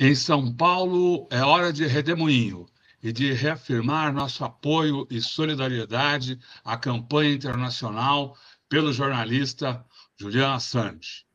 Em 0.00 0.14
São 0.14 0.54
Paulo, 0.54 1.26
é 1.28 1.42
hora 1.42 1.72
de 1.72 1.84
redemoinho 1.84 2.68
e 3.02 3.12
de 3.12 3.32
reafirmar 3.32 4.12
nosso 4.12 4.44
apoio 4.44 5.08
e 5.10 5.20
solidariedade 5.20 6.38
à 6.64 6.76
campanha 6.76 7.34
internacional 7.34 8.38
pelo 8.68 8.92
jornalista 8.92 9.84
Julian 10.16 10.54
Assange. 10.54 11.26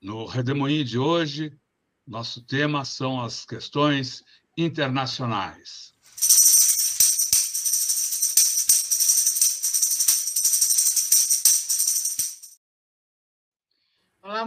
No 0.00 0.24
redemoinho 0.24 0.82
de 0.82 0.98
hoje, 0.98 1.52
nosso 2.06 2.40
tema 2.40 2.86
são 2.86 3.20
as 3.20 3.44
questões 3.44 4.24
internacionais. 4.56 5.92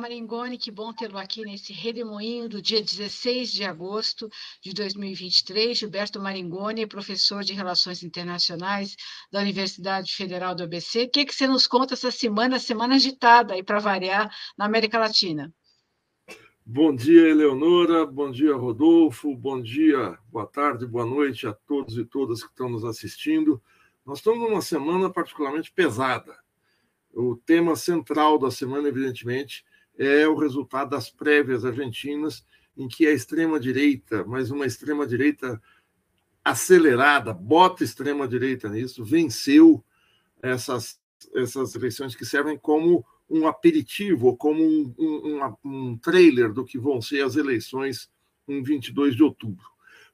Maringoni, 0.10 0.58
que 0.58 0.72
bom 0.72 0.92
tê-lo 0.92 1.20
aqui 1.20 1.46
nesse 1.46 1.72
redemoinho 1.72 2.50
do 2.50 2.60
dia 2.60 2.82
16 2.82 3.52
de 3.52 3.64
agosto 3.64 4.28
de 4.60 4.74
2023. 4.74 5.78
Gilberto 5.78 6.20
Maringoni, 6.20 6.88
professor 6.88 7.44
de 7.44 7.54
Relações 7.54 8.02
Internacionais 8.02 8.96
da 9.32 9.40
Universidade 9.40 10.12
Federal 10.16 10.56
do 10.56 10.64
ABC. 10.64 11.04
O 11.04 11.12
que, 11.12 11.26
que 11.26 11.36
você 11.36 11.46
nos 11.46 11.68
conta 11.68 11.94
essa 11.94 12.10
semana, 12.10 12.58
semana 12.58 12.96
agitada 12.96 13.54
aí 13.54 13.62
para 13.62 13.78
variar 13.78 14.36
na 14.58 14.66
América 14.66 14.98
Latina? 14.98 15.54
Bom 16.66 16.96
dia, 16.96 17.30
Eleonora, 17.30 18.04
bom 18.04 18.32
dia, 18.32 18.56
Rodolfo, 18.56 19.36
bom 19.36 19.62
dia, 19.62 20.18
boa 20.32 20.48
tarde, 20.48 20.88
boa 20.88 21.06
noite 21.06 21.46
a 21.46 21.54
todos 21.54 22.00
e 22.00 22.04
todas 22.04 22.42
que 22.42 22.50
estão 22.50 22.68
nos 22.68 22.84
assistindo. 22.84 23.62
Nós 24.04 24.18
estamos 24.18 24.40
numa 24.40 24.62
semana 24.62 25.08
particularmente 25.08 25.72
pesada. 25.72 26.36
O 27.14 27.36
tema 27.36 27.76
central 27.76 28.40
da 28.40 28.50
semana, 28.50 28.88
evidentemente, 28.88 29.69
é 30.00 30.26
o 30.26 30.36
resultado 30.36 30.92
das 30.92 31.12
prévias 31.12 31.66
argentinas, 31.66 32.46
em 32.78 32.88
que 32.88 33.06
a 33.06 33.12
extrema-direita, 33.12 34.24
mas 34.26 34.50
uma 34.50 34.66
extrema-direita 34.66 35.62
acelerada, 36.44 37.34
bota 37.34 37.84
extrema-direita 37.84 38.70
nisso, 38.70 39.04
venceu 39.04 39.84
essas, 40.42 40.98
essas 41.36 41.76
eleições 41.76 42.16
que 42.16 42.26
servem 42.26 42.58
como 42.58 43.06
um 43.30 43.46
aperitivo, 43.46 44.38
como 44.38 44.64
um, 44.64 44.96
um, 44.98 45.56
um, 45.66 45.98
trailer 45.98 46.54
do 46.54 46.64
que 46.64 46.80
vão 46.80 47.02
ser 47.02 47.22
as 47.22 47.36
eleições 47.36 48.10
em 48.48 48.64
22 48.64 49.18
de 49.18 49.22
outubro. 49.22 49.66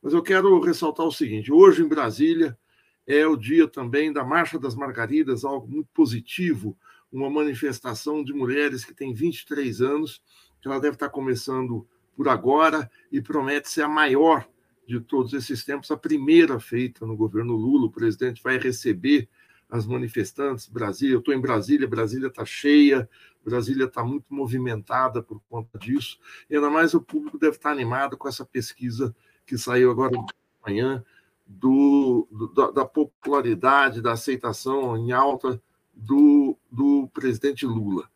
Mas 0.02 0.14
eu 0.14 0.24
quero 0.24 0.60
ressaltar 0.60 1.06
o 1.06 1.12
seguinte: 1.12 1.52
hoje 1.52 1.84
em 1.84 1.88
Brasília 1.88 2.58
é 3.06 3.26
o 3.28 3.38
dia 3.38 3.68
também 3.68 4.12
da 4.12 4.24
Marcha 4.24 4.58
das 4.58 4.74
Margaridas, 4.74 5.46
algo 5.46 5.68
muito 5.68 5.90
positivo 5.94 6.76
uma 7.16 7.30
manifestação 7.30 8.24
de 8.24 8.34
mulheres 8.34 8.84
que 8.84 8.94
tem 8.94 9.14
23 9.14 9.82
anos, 9.82 10.22
que 10.62 10.68
ela 10.68 10.80
deve 10.80 10.96
estar 10.96 11.10
começando 11.10 11.88
por 12.16 12.28
agora 12.28 12.90
e 13.12 13.22
promete 13.22 13.70
ser 13.70 13.84
a 13.84 13.88
maior 13.88 14.48
de 14.88 15.00
todos 15.00 15.34
esses 15.34 15.64
tempos, 15.64 15.90
a 15.92 15.98
primeira 15.98 16.60
feita 16.60 17.06
no 17.06 17.16
governo 17.16 17.56
Lula. 17.56 17.88
O 17.88 17.92
presidente 17.92 18.44
vai 18.44 18.58
receber 18.58 19.28
as 19.70 19.86
manifestantes. 19.86 20.68
Brasília, 20.68 21.16
eu 21.16 21.20
estou 21.20 21.34
em 21.34 21.42
Brasília, 21.42 21.88
Brasília 21.88 22.28
está 22.28 22.46
cheia, 22.46 23.10
Brasília 23.44 23.86
está 23.86 24.04
muito 24.04 24.26
movimentada 24.30 25.24
por 25.24 25.42
conta 25.50 25.80
disso. 25.80 26.20
E 26.50 26.56
ainda 26.56 26.70
mais 26.70 26.94
o 26.94 27.02
público 27.02 27.38
deve 27.38 27.56
estar 27.56 27.72
animado 27.72 28.18
com 28.18 28.28
essa 28.28 28.46
pesquisa 28.46 29.16
que 29.46 29.58
saiu 29.58 29.90
agora 29.90 30.12
de 30.12 30.34
manhã 30.66 31.04
do, 31.48 32.28
do 32.32 32.72
da 32.72 32.86
popularidade, 32.86 34.02
da 34.02 34.14
aceitação 34.14 34.98
em 34.98 35.12
alta 35.12 35.62
do, 35.96 36.58
do 36.72 37.10
presidente 37.14 37.66
Lula. 37.66 38.10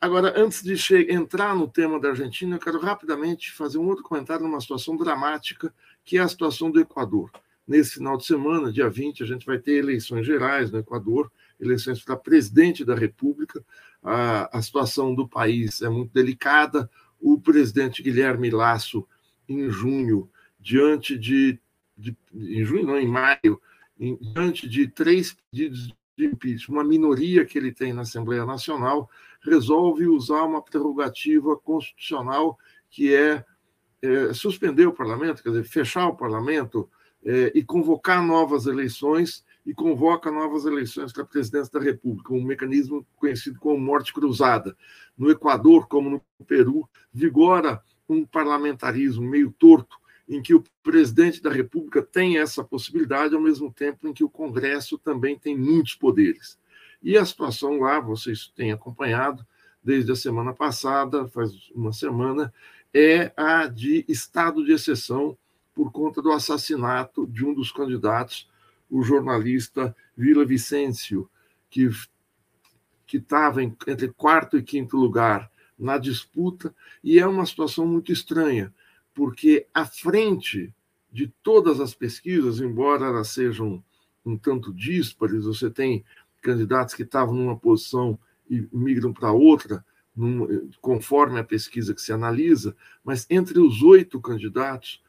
Agora, 0.00 0.34
antes 0.36 0.62
de 0.62 0.76
entrar 1.10 1.56
no 1.56 1.66
tema 1.66 1.98
da 1.98 2.10
Argentina, 2.10 2.56
eu 2.56 2.60
quero 2.60 2.78
rapidamente 2.78 3.50
fazer 3.52 3.78
um 3.78 3.86
outro 3.86 4.04
comentário 4.04 4.44
numa 4.44 4.60
situação 4.60 4.96
dramática, 4.98 5.74
que 6.04 6.18
é 6.18 6.20
a 6.20 6.28
situação 6.28 6.70
do 6.70 6.78
Equador. 6.78 7.30
Nesse 7.66 7.94
final 7.94 8.18
de 8.18 8.26
semana, 8.26 8.70
dia 8.70 8.90
20, 8.90 9.22
a 9.22 9.26
gente 9.26 9.46
vai 9.46 9.58
ter 9.58 9.78
eleições 9.78 10.26
gerais 10.26 10.70
no 10.70 10.78
Equador, 10.78 11.32
eleições 11.58 12.04
para 12.04 12.16
presidente 12.16 12.84
da 12.84 12.94
República. 12.94 13.64
A, 14.02 14.58
a 14.58 14.60
situação 14.60 15.14
do 15.14 15.26
país 15.26 15.80
é 15.80 15.88
muito 15.88 16.12
delicada. 16.12 16.90
O 17.18 17.40
presidente 17.40 18.02
Guilherme 18.02 18.50
Lasso, 18.50 19.08
em 19.48 19.70
junho, 19.70 20.28
diante 20.60 21.16
de, 21.16 21.58
de 21.96 22.14
em 22.34 22.62
junho, 22.62 22.86
não, 22.86 22.98
em 22.98 23.08
maio, 23.08 23.58
em, 23.98 24.16
diante 24.16 24.68
de 24.68 24.86
três 24.86 25.34
pedidos 25.50 25.86
de 25.86 25.94
impeachment, 26.18 26.76
uma 26.76 26.84
minoria 26.84 27.44
que 27.44 27.58
ele 27.58 27.72
tem 27.72 27.92
na 27.92 28.02
Assembleia 28.02 28.44
Nacional, 28.44 29.08
resolve 29.42 30.06
usar 30.06 30.44
uma 30.44 30.62
prerrogativa 30.62 31.56
constitucional 31.56 32.58
que 32.90 33.14
é, 33.14 33.44
é 34.00 34.32
suspender 34.32 34.86
o 34.86 34.92
parlamento, 34.92 35.42
quer 35.42 35.50
dizer, 35.50 35.64
fechar 35.64 36.06
o 36.06 36.16
parlamento 36.16 36.88
é, 37.24 37.52
e 37.54 37.62
convocar 37.64 38.24
novas 38.24 38.66
eleições 38.66 39.44
e 39.66 39.72
convoca 39.72 40.30
novas 40.30 40.66
eleições 40.66 41.12
para 41.12 41.22
a 41.22 41.26
presidência 41.26 41.72
da 41.72 41.84
República, 41.84 42.34
um 42.34 42.44
mecanismo 42.44 43.06
conhecido 43.16 43.58
como 43.58 43.78
morte 43.78 44.12
cruzada. 44.12 44.76
No 45.16 45.30
Equador, 45.30 45.88
como 45.88 46.10
no 46.10 46.44
Peru, 46.44 46.88
vigora 47.12 47.82
um 48.06 48.26
parlamentarismo 48.26 49.26
meio 49.26 49.50
torto 49.52 49.96
em 50.28 50.40
que 50.40 50.54
o 50.54 50.64
presidente 50.82 51.42
da 51.42 51.50
República 51.50 52.02
tem 52.02 52.38
essa 52.38 52.64
possibilidade, 52.64 53.34
ao 53.34 53.40
mesmo 53.40 53.72
tempo 53.72 54.08
em 54.08 54.12
que 54.12 54.24
o 54.24 54.28
Congresso 54.28 54.96
também 54.98 55.38
tem 55.38 55.56
muitos 55.56 55.94
poderes. 55.94 56.58
E 57.02 57.16
a 57.18 57.24
situação 57.24 57.78
lá, 57.78 58.00
vocês 58.00 58.48
têm 58.56 58.72
acompanhado 58.72 59.46
desde 59.82 60.10
a 60.10 60.16
semana 60.16 60.54
passada, 60.54 61.28
faz 61.28 61.70
uma 61.74 61.92
semana, 61.92 62.52
é 62.92 63.32
a 63.36 63.66
de 63.66 64.04
estado 64.08 64.64
de 64.64 64.72
exceção 64.72 65.36
por 65.74 65.92
conta 65.92 66.22
do 66.22 66.32
assassinato 66.32 67.26
de 67.26 67.44
um 67.44 67.52
dos 67.52 67.70
candidatos, 67.70 68.48
o 68.88 69.02
jornalista 69.02 69.94
Vila 70.16 70.44
Vicêncio, 70.44 71.28
que 71.68 71.90
que 73.06 73.18
estava 73.18 73.62
entre 73.62 74.08
quarto 74.08 74.56
e 74.56 74.62
quinto 74.62 74.96
lugar 74.96 75.50
na 75.78 75.98
disputa, 75.98 76.74
e 77.02 77.18
é 77.18 77.26
uma 77.26 77.44
situação 77.44 77.86
muito 77.86 78.10
estranha, 78.10 78.72
porque 79.14 79.66
à 79.72 79.86
frente 79.86 80.74
de 81.10 81.32
todas 81.42 81.80
as 81.80 81.94
pesquisas, 81.94 82.60
embora 82.60 83.06
elas 83.06 83.28
sejam 83.28 83.82
um 84.26 84.36
tanto 84.36 84.74
díspares, 84.74 85.44
você 85.44 85.70
tem 85.70 86.04
candidatos 86.42 86.94
que 86.94 87.02
estavam 87.02 87.34
numa 87.34 87.56
posição 87.56 88.18
e 88.50 88.66
migram 88.72 89.12
para 89.12 89.32
outra, 89.32 89.84
num, 90.14 90.68
conforme 90.80 91.38
a 91.38 91.44
pesquisa 91.44 91.94
que 91.94 92.02
se 92.02 92.12
analisa, 92.12 92.76
mas 93.02 93.26
entre 93.30 93.58
os 93.60 93.82
oito 93.82 94.20
candidatos, 94.20 95.02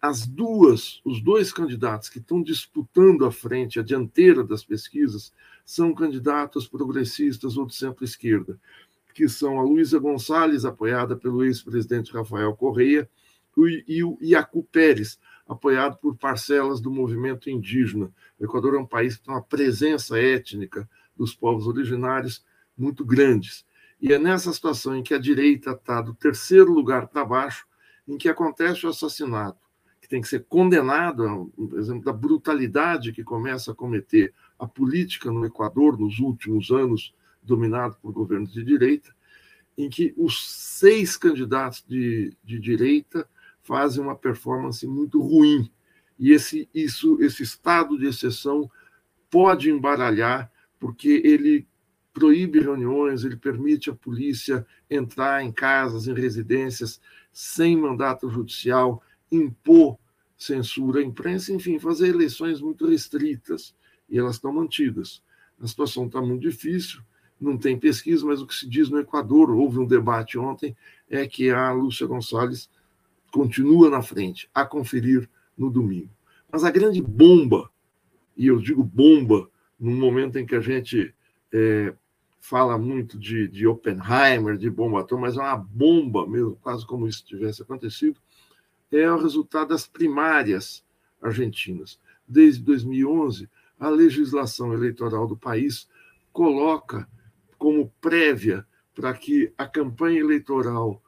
as 0.00 0.26
duas, 0.26 1.00
os 1.04 1.22
dois 1.22 1.52
candidatos 1.52 2.08
que 2.08 2.18
estão 2.18 2.42
disputando 2.42 3.24
a 3.24 3.32
frente, 3.32 3.78
a 3.78 3.82
dianteira 3.82 4.44
das 4.44 4.64
pesquisas, 4.64 5.32
são 5.64 5.94
candidatos 5.94 6.68
progressistas 6.68 7.56
ou 7.56 7.66
de 7.66 7.74
centro-esquerda, 7.74 8.58
que 9.14 9.28
são 9.28 9.58
a 9.58 9.62
Luísa 9.62 9.98
Gonçalves, 9.98 10.64
apoiada 10.64 11.16
pelo 11.16 11.44
ex-presidente 11.44 12.12
Rafael 12.12 12.54
Correia, 12.54 13.08
e 13.86 14.02
o 14.04 14.18
Iacu 14.20 14.64
Pérez, 14.64 15.18
apoiado 15.46 15.98
por 15.98 16.16
parcelas 16.16 16.80
do 16.80 16.90
movimento 16.90 17.50
indígena. 17.50 18.10
O 18.38 18.44
Equador 18.44 18.74
é 18.74 18.78
um 18.78 18.86
país 18.86 19.16
que 19.16 19.24
tem 19.24 19.34
uma 19.34 19.42
presença 19.42 20.18
étnica 20.18 20.88
dos 21.16 21.34
povos 21.34 21.66
originários 21.66 22.44
muito 22.76 23.04
grandes. 23.04 23.64
E 24.00 24.12
é 24.12 24.18
nessa 24.18 24.52
situação 24.52 24.96
em 24.96 25.02
que 25.02 25.14
a 25.14 25.18
direita 25.18 25.70
está 25.70 26.00
do 26.00 26.14
terceiro 26.14 26.72
lugar 26.72 27.08
para 27.08 27.24
baixo, 27.24 27.66
em 28.06 28.18
que 28.18 28.28
acontece 28.28 28.84
o 28.84 28.88
assassinato, 28.88 29.58
que 30.00 30.08
tem 30.08 30.20
que 30.20 30.28
ser 30.28 30.44
condenado, 30.44 31.50
por 31.56 31.78
exemplo, 31.78 32.04
da 32.04 32.12
brutalidade 32.12 33.12
que 33.12 33.24
começa 33.24 33.72
a 33.72 33.74
cometer 33.74 34.34
a 34.58 34.66
política 34.66 35.30
no 35.30 35.44
Equador 35.44 35.98
nos 35.98 36.18
últimos 36.18 36.70
anos, 36.70 37.14
dominado 37.42 37.96
por 38.00 38.12
governos 38.12 38.52
de 38.52 38.64
direita, 38.64 39.14
em 39.76 39.88
que 39.88 40.14
os 40.16 40.48
seis 40.78 41.16
candidatos 41.16 41.84
de, 41.86 42.36
de 42.44 42.58
direita 42.58 43.28
fazem 43.64 44.02
uma 44.02 44.14
performance 44.14 44.86
muito 44.86 45.20
ruim. 45.20 45.70
E 46.18 46.30
esse, 46.30 46.68
isso, 46.72 47.18
esse 47.20 47.42
estado 47.42 47.98
de 47.98 48.06
exceção 48.06 48.70
pode 49.28 49.70
embaralhar, 49.70 50.50
porque 50.78 51.20
ele 51.24 51.66
proíbe 52.12 52.60
reuniões, 52.60 53.24
ele 53.24 53.36
permite 53.36 53.90
à 53.90 53.94
polícia 53.94 54.64
entrar 54.88 55.42
em 55.42 55.50
casas, 55.50 56.06
em 56.06 56.14
residências, 56.14 57.00
sem 57.32 57.76
mandato 57.76 58.30
judicial, 58.30 59.02
impor 59.32 59.98
censura 60.36 61.00
à 61.00 61.02
imprensa, 61.02 61.52
enfim, 61.52 61.78
fazer 61.78 62.08
eleições 62.08 62.60
muito 62.60 62.86
restritas. 62.86 63.74
E 64.08 64.18
elas 64.18 64.36
estão 64.36 64.52
mantidas. 64.52 65.22
A 65.60 65.66
situação 65.66 66.06
está 66.06 66.20
muito 66.20 66.42
difícil, 66.42 67.00
não 67.40 67.56
tem 67.56 67.78
pesquisa, 67.78 68.24
mas 68.26 68.40
o 68.40 68.46
que 68.46 68.54
se 68.54 68.68
diz 68.68 68.88
no 68.88 68.98
Equador, 68.98 69.50
houve 69.50 69.78
um 69.78 69.86
debate 69.86 70.38
ontem, 70.38 70.76
é 71.08 71.26
que 71.26 71.50
a 71.50 71.72
Lúcia 71.72 72.06
Gonçalves 72.06 72.68
continua 73.34 73.90
na 73.90 74.00
frente, 74.00 74.48
a 74.54 74.64
conferir 74.64 75.28
no 75.58 75.68
domingo. 75.68 76.08
Mas 76.52 76.62
a 76.62 76.70
grande 76.70 77.02
bomba, 77.02 77.68
e 78.36 78.46
eu 78.46 78.60
digo 78.60 78.84
bomba, 78.84 79.50
no 79.76 79.90
momento 79.90 80.38
em 80.38 80.46
que 80.46 80.54
a 80.54 80.60
gente 80.60 81.12
é, 81.52 81.92
fala 82.40 82.78
muito 82.78 83.18
de, 83.18 83.48
de 83.48 83.66
Oppenheimer, 83.66 84.56
de 84.56 84.70
bomba 84.70 85.00
atômica, 85.00 85.26
mas 85.26 85.36
é 85.36 85.40
uma 85.40 85.56
bomba 85.56 86.24
mesmo, 86.28 86.54
quase 86.62 86.86
como 86.86 87.08
isso 87.08 87.26
tivesse 87.26 87.60
acontecido, 87.60 88.20
é 88.92 89.10
o 89.10 89.18
resultado 89.18 89.70
das 89.70 89.84
primárias 89.84 90.84
argentinas. 91.20 91.98
Desde 92.28 92.62
2011, 92.62 93.50
a 93.80 93.88
legislação 93.88 94.72
eleitoral 94.72 95.26
do 95.26 95.36
país 95.36 95.88
coloca 96.32 97.08
como 97.58 97.92
prévia 98.00 98.64
para 98.94 99.12
que 99.12 99.52
a 99.58 99.66
campanha 99.66 100.20
eleitoral 100.20 101.02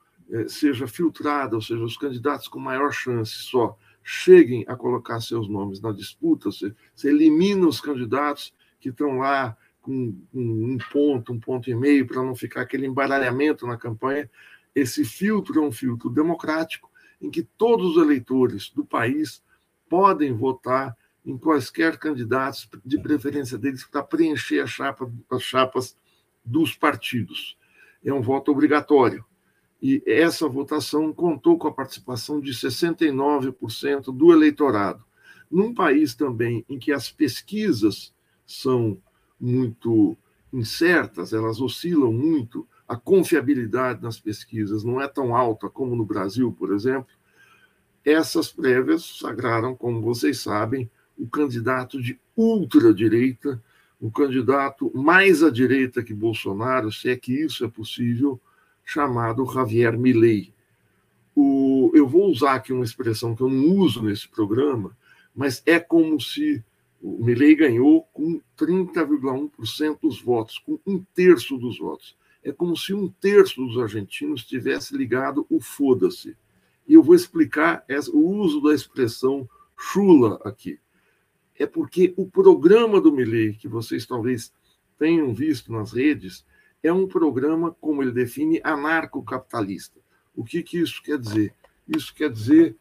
seja 0.49 0.87
filtrada, 0.87 1.55
ou 1.55 1.63
seja, 1.63 1.83
os 1.83 1.97
candidatos 1.97 2.49
com 2.49 2.59
maior 2.59 2.93
chance 2.93 3.33
só 3.33 3.77
cheguem 4.03 4.65
a 4.69 4.77
colocar 4.77 5.21
seus 5.21 5.49
nomes 5.49 5.81
na 5.81 5.93
disputa, 5.93 6.51
você, 6.51 6.75
você 6.95 7.09
elimina 7.09 7.67
os 7.67 7.81
candidatos 7.81 8.55
que 8.79 8.91
estão 8.91 9.19
lá 9.19 9.57
com 9.81 10.17
um 10.35 10.79
ponto, 10.93 11.33
um 11.33 11.41
ponto 11.41 11.71
e 11.71 11.75
meio, 11.75 12.07
para 12.07 12.23
não 12.23 12.35
ficar 12.35 12.63
aquele 12.63 12.87
embaralhamento 12.87 13.67
na 13.67 13.77
campanha. 13.77 14.29
Esse 14.75 15.05
filtro 15.05 15.61
é 15.61 15.67
um 15.67 15.73
filtro 15.73 16.11
democrático, 16.11 16.91
em 17.21 17.31
que 17.31 17.43
todos 17.43 17.97
os 17.97 18.03
eleitores 18.03 18.71
do 18.71 18.85
país 18.85 19.43
podem 19.89 20.33
votar 20.33 20.97
em 21.25 21.37
quaisquer 21.37 21.99
candidatos, 21.99 22.69
de 22.85 23.01
preferência 23.01 23.59
deles, 23.59 23.85
para 23.85 24.03
preencher 24.03 24.61
a 24.61 24.67
chapa, 24.67 25.11
as 25.31 25.43
chapas 25.43 25.97
dos 26.45 26.75
partidos. 26.77 27.57
É 28.05 28.13
um 28.13 28.23
voto 28.23 28.53
obrigatório. 28.53 29.25
E 29.81 30.03
essa 30.07 30.49
votação 30.49 31.13
contou 31.13 31.59
com 31.59 31.69
a 31.69 31.73
participação 31.73 32.41
de 32.41 32.53
69% 32.53 34.05
do 34.17 34.33
eleitorado. 34.33 35.05
Num 35.51 35.75
país 35.75 36.15
também 36.15 36.65
em 36.69 36.79
que 36.79 36.93
as 36.93 37.11
pesquisas 37.11 38.15
são 38.47 38.99
muito 39.39 40.17
incertas, 40.53 41.33
elas 41.33 41.61
oscilam 41.61 42.13
muito, 42.13 42.67
a 42.89 42.97
confiabilidade 42.97 44.03
nas 44.03 44.19
pesquisas 44.19 44.85
não 44.85 45.01
é 45.01 45.09
tão 45.09 45.35
alta 45.35 45.69
como 45.69 45.97
no 45.97 46.05
Brasil, 46.05 46.53
por 46.53 46.73
exemplo, 46.73 47.09
essas 48.05 48.53
prévias 48.53 49.19
sagraram, 49.19 49.75
como 49.75 50.01
vocês 50.01 50.39
sabem, 50.39 50.89
o 51.19 51.29
candidato 51.29 52.01
de 52.01 52.19
ultradireita, 52.37 53.61
o 54.01 54.11
candidato 54.11 54.93
mais 54.95 55.43
à 55.43 55.51
direita 55.51 56.03
que 56.03 56.15
Bolsonaro, 56.15 56.93
se 56.93 57.09
é 57.09 57.17
que 57.17 57.33
isso 57.33 57.65
é 57.65 57.69
possível, 57.69 58.41
chamado 58.87 59.45
Javier 59.53 59.99
Milei. 59.99 60.55
O, 61.35 61.91
eu 61.93 62.07
vou 62.09 62.31
usar 62.31 62.55
aqui 62.55 62.73
uma 62.73 62.85
expressão 62.85 63.35
que 63.35 63.43
eu 63.43 63.51
não 63.51 63.75
uso 63.75 64.03
nesse 64.03 64.27
programa, 64.29 64.97
mas 65.35 65.63
é 65.67 65.79
como 65.79 66.19
se 66.19 66.65
o 67.03 67.23
Milley 67.23 67.57
ganhou 67.57 68.05
com 68.13 68.41
30,1% 68.57 69.99
dos 70.01 70.23
votos, 70.23 70.59
com 70.59 70.79
um 70.87 71.05
terço 71.15 71.59
dos 71.59 71.79
votos. 71.79 72.17
É 72.43 72.53
como 72.53 72.77
se 72.77 72.95
um 72.95 73.09
terço 73.09 73.61
dos 73.67 73.77
argentinos 73.77 74.45
tivesse 74.45 74.97
ligado 74.97 75.45
o 75.51 75.61
foda-se. 75.61 76.37
E 76.87 76.95
eu 76.95 77.03
vou 77.03 77.15
explicar 77.15 77.85
o 78.13 78.19
uso 78.19 78.63
da 78.63 78.73
expressão 78.73 79.49
chula 79.77 80.41
aqui. 80.45 80.79
É 81.59 81.67
porque 81.67 82.15
o 82.17 82.27
programa 82.27 83.01
do 83.01 83.13
Milley, 83.13 83.55
que 83.55 83.67
vocês 83.67 84.07
talvez 84.07 84.53
tenham 84.99 85.35
visto 85.35 85.73
nas 85.73 85.93
redes, 85.93 86.45
é 86.87 86.93
um 86.93 87.07
programa, 87.07 87.75
como 87.81 88.03
ele 88.03 88.13
define, 88.13 88.61
anarcocapitalista. 88.63 89.99
O 90.35 90.45
que, 90.45 90.63
que 90.63 90.79
isso 90.79 91.03
quer 91.03 91.19
dizer? 91.19 91.55
Isso 91.89 92.15
quer 92.15 92.31
dizer. 92.31 92.77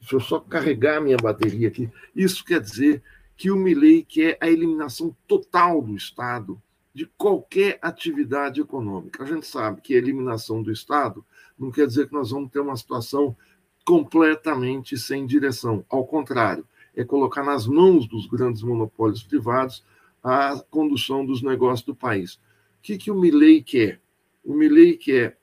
Deixa 0.00 0.16
eu 0.16 0.20
só 0.20 0.38
carregar 0.38 1.00
minha 1.00 1.16
bateria 1.16 1.68
aqui. 1.68 1.90
Isso 2.14 2.44
quer 2.44 2.60
dizer 2.60 3.02
que 3.36 3.50
o 3.50 3.56
Milley 3.56 4.04
quer 4.04 4.36
a 4.40 4.48
eliminação 4.48 5.16
total 5.26 5.80
do 5.80 5.96
Estado 5.96 6.60
de 6.92 7.06
qualquer 7.16 7.78
atividade 7.80 8.60
econômica. 8.60 9.22
A 9.22 9.26
gente 9.26 9.46
sabe 9.46 9.80
que 9.80 9.94
a 9.94 9.98
eliminação 9.98 10.62
do 10.62 10.72
Estado 10.72 11.24
não 11.58 11.70
quer 11.70 11.86
dizer 11.86 12.08
que 12.08 12.12
nós 12.12 12.30
vamos 12.30 12.50
ter 12.50 12.60
uma 12.60 12.76
situação 12.76 13.36
completamente 13.84 14.98
sem 14.98 15.24
direção. 15.24 15.84
Ao 15.88 16.04
contrário, 16.04 16.66
é 16.94 17.04
colocar 17.04 17.44
nas 17.44 17.66
mãos 17.66 18.06
dos 18.06 18.26
grandes 18.26 18.62
monopólios 18.62 19.22
privados 19.22 19.84
a 20.22 20.60
condução 20.70 21.24
dos 21.24 21.42
negócios 21.42 21.86
do 21.86 21.94
país. 21.94 22.40
O 22.78 22.82
que, 22.82 22.96
que 22.96 23.10
o 23.10 23.14
Milley 23.14 23.62
quer? 23.62 24.00
O 24.44 24.54
Milley 24.54 24.96
quer, 24.96 25.38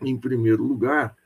em 0.00 0.16
primeiro 0.16 0.62
lugar, 0.62 1.16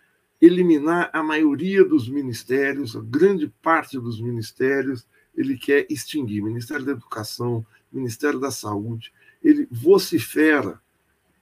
eliminar 0.41 1.11
a 1.12 1.23
maioria 1.23 1.85
dos 1.85 2.09
ministérios, 2.09 2.97
a 2.97 3.00
grande 3.00 3.53
parte 3.62 3.99
dos 3.99 4.21
ministérios, 4.21 5.06
ele 5.37 5.56
quer 5.56 5.87
extinguir 5.89 6.43
Ministério 6.43 6.85
da 6.85 6.93
Educação, 6.93 7.65
Ministério 7.93 8.41
da 8.41 8.50
Saúde, 8.50 9.12
ele 9.43 9.69
vocifera 9.71 10.81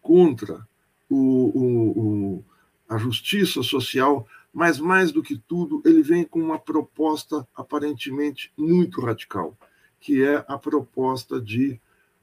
contra 0.02 0.66
o, 1.08 1.16
o, 1.16 1.98
o, 1.98 2.44
a 2.88 2.98
justiça 2.98 3.62
social, 3.62 4.26
mas 4.52 4.78
mais 4.78 5.12
do 5.12 5.22
que 5.22 5.36
tudo, 5.36 5.82
ele 5.84 6.02
vem 6.02 6.24
com 6.24 6.40
uma 6.40 6.58
proposta 6.58 7.46
aparentemente 7.54 8.52
muito 8.56 9.00
radical, 9.00 9.56
que 10.00 10.22
é 10.22 10.44
a 10.48 10.58
proposta 10.58 11.40
de 11.40 11.80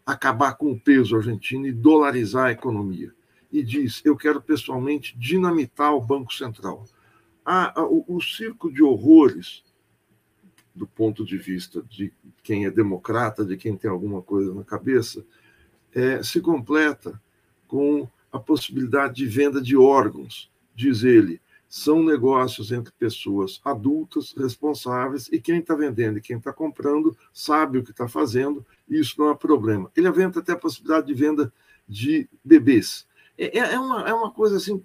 acabar 0.07 0.55
com 0.55 0.71
o 0.71 0.79
peso 0.79 1.17
argentino 1.17 1.67
e 1.67 1.73
dolarizar 1.73 2.45
a 2.45 2.51
economia. 2.51 3.13
E 3.51 3.61
diz: 3.61 4.01
eu 4.05 4.15
quero 4.15 4.41
pessoalmente 4.41 5.17
dinamitar 5.17 5.93
o 5.93 6.01
Banco 6.01 6.33
Central. 6.33 6.85
Ah, 7.45 7.73
o, 7.77 8.15
o 8.15 8.21
circo 8.21 8.71
de 8.71 8.81
horrores 8.81 9.63
do 10.73 10.85
ponto 10.85 11.25
de 11.25 11.37
vista 11.37 11.81
de 11.89 12.13
quem 12.43 12.65
é 12.65 12.71
democrata, 12.71 13.43
de 13.43 13.57
quem 13.57 13.75
tem 13.75 13.89
alguma 13.89 14.21
coisa 14.21 14.53
na 14.53 14.63
cabeça, 14.63 15.25
é, 15.93 16.21
se 16.21 16.39
completa 16.39 17.19
com 17.67 18.07
a 18.31 18.39
possibilidade 18.39 19.15
de 19.15 19.25
venda 19.25 19.59
de 19.59 19.75
órgãos, 19.75 20.51
diz 20.75 21.03
ele. 21.03 21.41
São 21.69 22.03
negócios 22.03 22.71
entre 22.71 22.93
pessoas 22.93 23.59
adultas, 23.63 24.33
responsáveis, 24.37 25.27
e 25.31 25.39
quem 25.39 25.59
está 25.59 25.75
vendendo 25.75 26.17
e 26.17 26.21
quem 26.21 26.37
está 26.37 26.53
comprando 26.53 27.15
sabe 27.33 27.77
o 27.77 27.83
que 27.83 27.91
está 27.91 28.07
fazendo, 28.07 28.65
e 28.87 28.99
isso 28.99 29.15
não 29.17 29.29
é 29.29 29.35
problema. 29.35 29.91
Ele 29.95 30.07
aventa 30.07 30.39
até 30.39 30.53
a 30.53 30.57
possibilidade 30.57 31.07
de 31.07 31.13
venda 31.13 31.51
de 31.87 32.29
bebês. 32.43 33.05
É, 33.37 33.59
é, 33.59 33.73
é 33.73 33.79
uma, 33.79 34.01
é 34.07 34.13
uma 34.13 34.31
coisa 34.31 34.57
assim, 34.57 34.81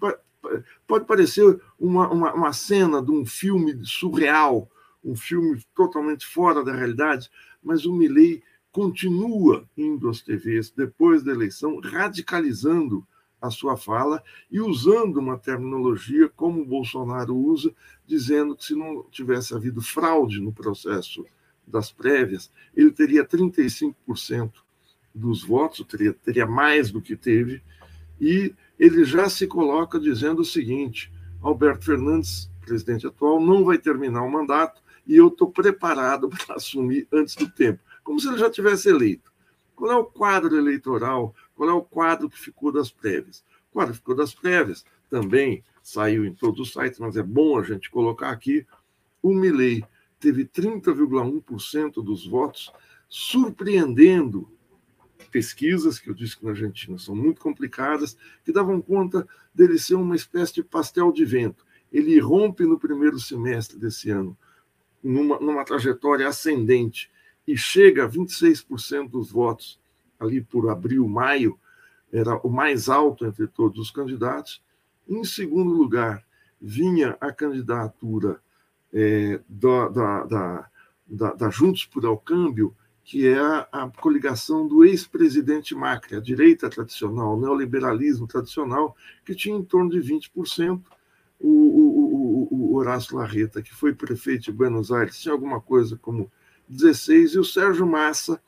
pode 0.86 1.04
parecer 1.06 1.60
uma, 1.78 2.08
uma, 2.10 2.34
uma 2.34 2.52
cena 2.52 3.02
de 3.02 3.10
um 3.10 3.24
filme 3.24 3.80
surreal, 3.84 4.68
um 5.04 5.16
filme 5.16 5.62
totalmente 5.74 6.26
fora 6.26 6.64
da 6.64 6.74
realidade, 6.74 7.30
mas 7.62 7.86
o 7.86 7.92
Milley 7.92 8.42
continua 8.70 9.68
indo 9.76 10.08
às 10.08 10.22
TVs 10.22 10.70
depois 10.70 11.22
da 11.22 11.32
eleição, 11.32 11.78
radicalizando 11.80 13.06
a 13.42 13.50
sua 13.50 13.76
fala 13.76 14.22
e 14.50 14.60
usando 14.60 15.16
uma 15.16 15.36
terminologia 15.36 16.28
como 16.28 16.62
o 16.62 16.64
Bolsonaro 16.64 17.36
usa, 17.36 17.74
dizendo 18.06 18.56
que 18.56 18.64
se 18.64 18.74
não 18.74 19.02
tivesse 19.10 19.52
havido 19.52 19.82
fraude 19.82 20.40
no 20.40 20.52
processo 20.52 21.26
das 21.66 21.90
prévias, 21.90 22.50
ele 22.74 22.92
teria 22.92 23.24
35% 23.24 24.52
dos 25.12 25.42
votos, 25.42 25.84
teria, 25.86 26.12
teria 26.12 26.46
mais 26.46 26.90
do 26.90 27.02
que 27.02 27.16
teve, 27.16 27.62
e 28.20 28.54
ele 28.78 29.04
já 29.04 29.28
se 29.28 29.46
coloca 29.46 29.98
dizendo 29.98 30.42
o 30.42 30.44
seguinte: 30.44 31.12
Alberto 31.40 31.84
Fernandes, 31.84 32.50
presidente 32.64 33.06
atual, 33.06 33.40
não 33.40 33.64
vai 33.64 33.76
terminar 33.76 34.22
o 34.22 34.30
mandato 34.30 34.80
e 35.06 35.16
eu 35.16 35.28
estou 35.28 35.50
preparado 35.50 36.28
para 36.46 36.56
assumir 36.56 37.06
antes 37.12 37.34
do 37.34 37.50
tempo, 37.50 37.80
como 38.04 38.20
se 38.20 38.28
ele 38.28 38.38
já 38.38 38.48
tivesse 38.48 38.88
eleito. 38.88 39.32
Qual 39.74 39.90
é 39.90 39.96
o 39.96 40.04
quadro 40.04 40.56
eleitoral? 40.56 41.34
Qual 41.62 41.70
é 41.70 41.74
o 41.74 41.80
quadro 41.80 42.28
que 42.28 42.36
ficou 42.36 42.72
das 42.72 42.90
prévias? 42.90 43.44
O 43.70 43.74
quadro 43.74 43.92
que 43.92 44.00
ficou 44.00 44.16
das 44.16 44.34
prévias 44.34 44.84
também 45.08 45.62
saiu 45.80 46.24
em 46.24 46.34
todos 46.34 46.58
os 46.58 46.72
sites, 46.72 46.98
mas 46.98 47.16
é 47.16 47.22
bom 47.22 47.56
a 47.56 47.62
gente 47.62 47.88
colocar 47.88 48.30
aqui. 48.30 48.66
O 49.22 49.32
Milley 49.32 49.84
teve 50.18 50.44
30,1% 50.44 52.02
dos 52.02 52.26
votos, 52.26 52.72
surpreendendo 53.08 54.50
pesquisas, 55.30 56.00
que 56.00 56.10
eu 56.10 56.14
disse 56.14 56.36
que 56.36 56.44
na 56.44 56.50
Argentina 56.50 56.98
são 56.98 57.14
muito 57.14 57.40
complicadas, 57.40 58.16
que 58.44 58.52
davam 58.52 58.82
conta 58.82 59.24
dele 59.54 59.78
ser 59.78 59.94
uma 59.94 60.16
espécie 60.16 60.54
de 60.54 60.64
pastel 60.64 61.12
de 61.12 61.24
vento. 61.24 61.64
Ele 61.92 62.18
rompe 62.18 62.64
no 62.64 62.76
primeiro 62.76 63.20
semestre 63.20 63.78
desse 63.78 64.10
ano 64.10 64.36
numa, 65.00 65.38
numa 65.38 65.64
trajetória 65.64 66.26
ascendente 66.26 67.08
e 67.46 67.56
chega 67.56 68.04
a 68.04 68.08
26% 68.08 69.08
dos 69.08 69.30
votos 69.30 69.80
ali 70.22 70.40
por 70.40 70.70
abril, 70.70 71.06
maio, 71.08 71.58
era 72.12 72.36
o 72.46 72.50
mais 72.50 72.88
alto 72.88 73.24
entre 73.24 73.46
todos 73.46 73.78
os 73.78 73.90
candidatos. 73.90 74.62
Em 75.08 75.24
segundo 75.24 75.72
lugar, 75.72 76.24
vinha 76.60 77.16
a 77.20 77.32
candidatura 77.32 78.40
é, 78.92 79.40
da, 79.48 79.88
da, 79.88 80.68
da, 81.08 81.32
da, 81.34 81.50
Juntos 81.50 81.86
por 81.86 82.04
Ao 82.04 82.16
Câmbio, 82.16 82.74
que 83.02 83.26
é 83.26 83.38
a, 83.38 83.66
a 83.72 83.90
coligação 83.90 84.68
do 84.68 84.84
ex-presidente 84.84 85.74
Macri, 85.74 86.16
a 86.16 86.20
direita 86.20 86.70
tradicional, 86.70 87.36
o 87.36 87.40
neoliberalismo 87.40 88.26
tradicional, 88.26 88.94
que 89.24 89.34
tinha 89.34 89.56
em 89.56 89.64
torno 89.64 89.90
de 89.90 90.00
20%. 90.00 90.80
O, 91.40 91.48
o, 91.48 92.48
o, 92.52 92.70
o 92.70 92.74
Horácio 92.76 93.16
Larreta, 93.16 93.60
que 93.60 93.74
foi 93.74 93.92
prefeito 93.92 94.44
de 94.44 94.52
Buenos 94.52 94.92
Aires, 94.92 95.18
tinha 95.18 95.32
alguma 95.32 95.60
coisa 95.60 95.98
como 96.00 96.30
16, 96.68 97.34
e 97.34 97.38
o 97.40 97.44
Sérgio 97.44 97.84
Massa, 97.84 98.40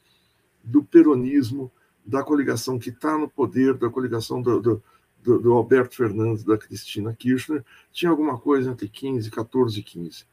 do 0.64 0.82
peronismo, 0.82 1.70
da 2.04 2.22
coligação 2.22 2.78
que 2.78 2.90
está 2.90 3.16
no 3.16 3.28
poder, 3.28 3.74
da 3.74 3.88
coligação 3.88 4.40
do, 4.40 4.60
do, 4.60 4.82
do, 5.22 5.38
do, 5.38 5.52
Alberto 5.52 5.96
Fernandes, 5.96 6.44
da 6.44 6.58
Cristina 6.58 7.14
Kirchner, 7.14 7.64
tinha 7.92 8.10
alguma 8.10 8.38
coisa 8.38 8.70
entre 8.70 8.88
15, 8.88 9.30
14 9.30 9.78
e 9.78 9.82
15. 9.82 10.24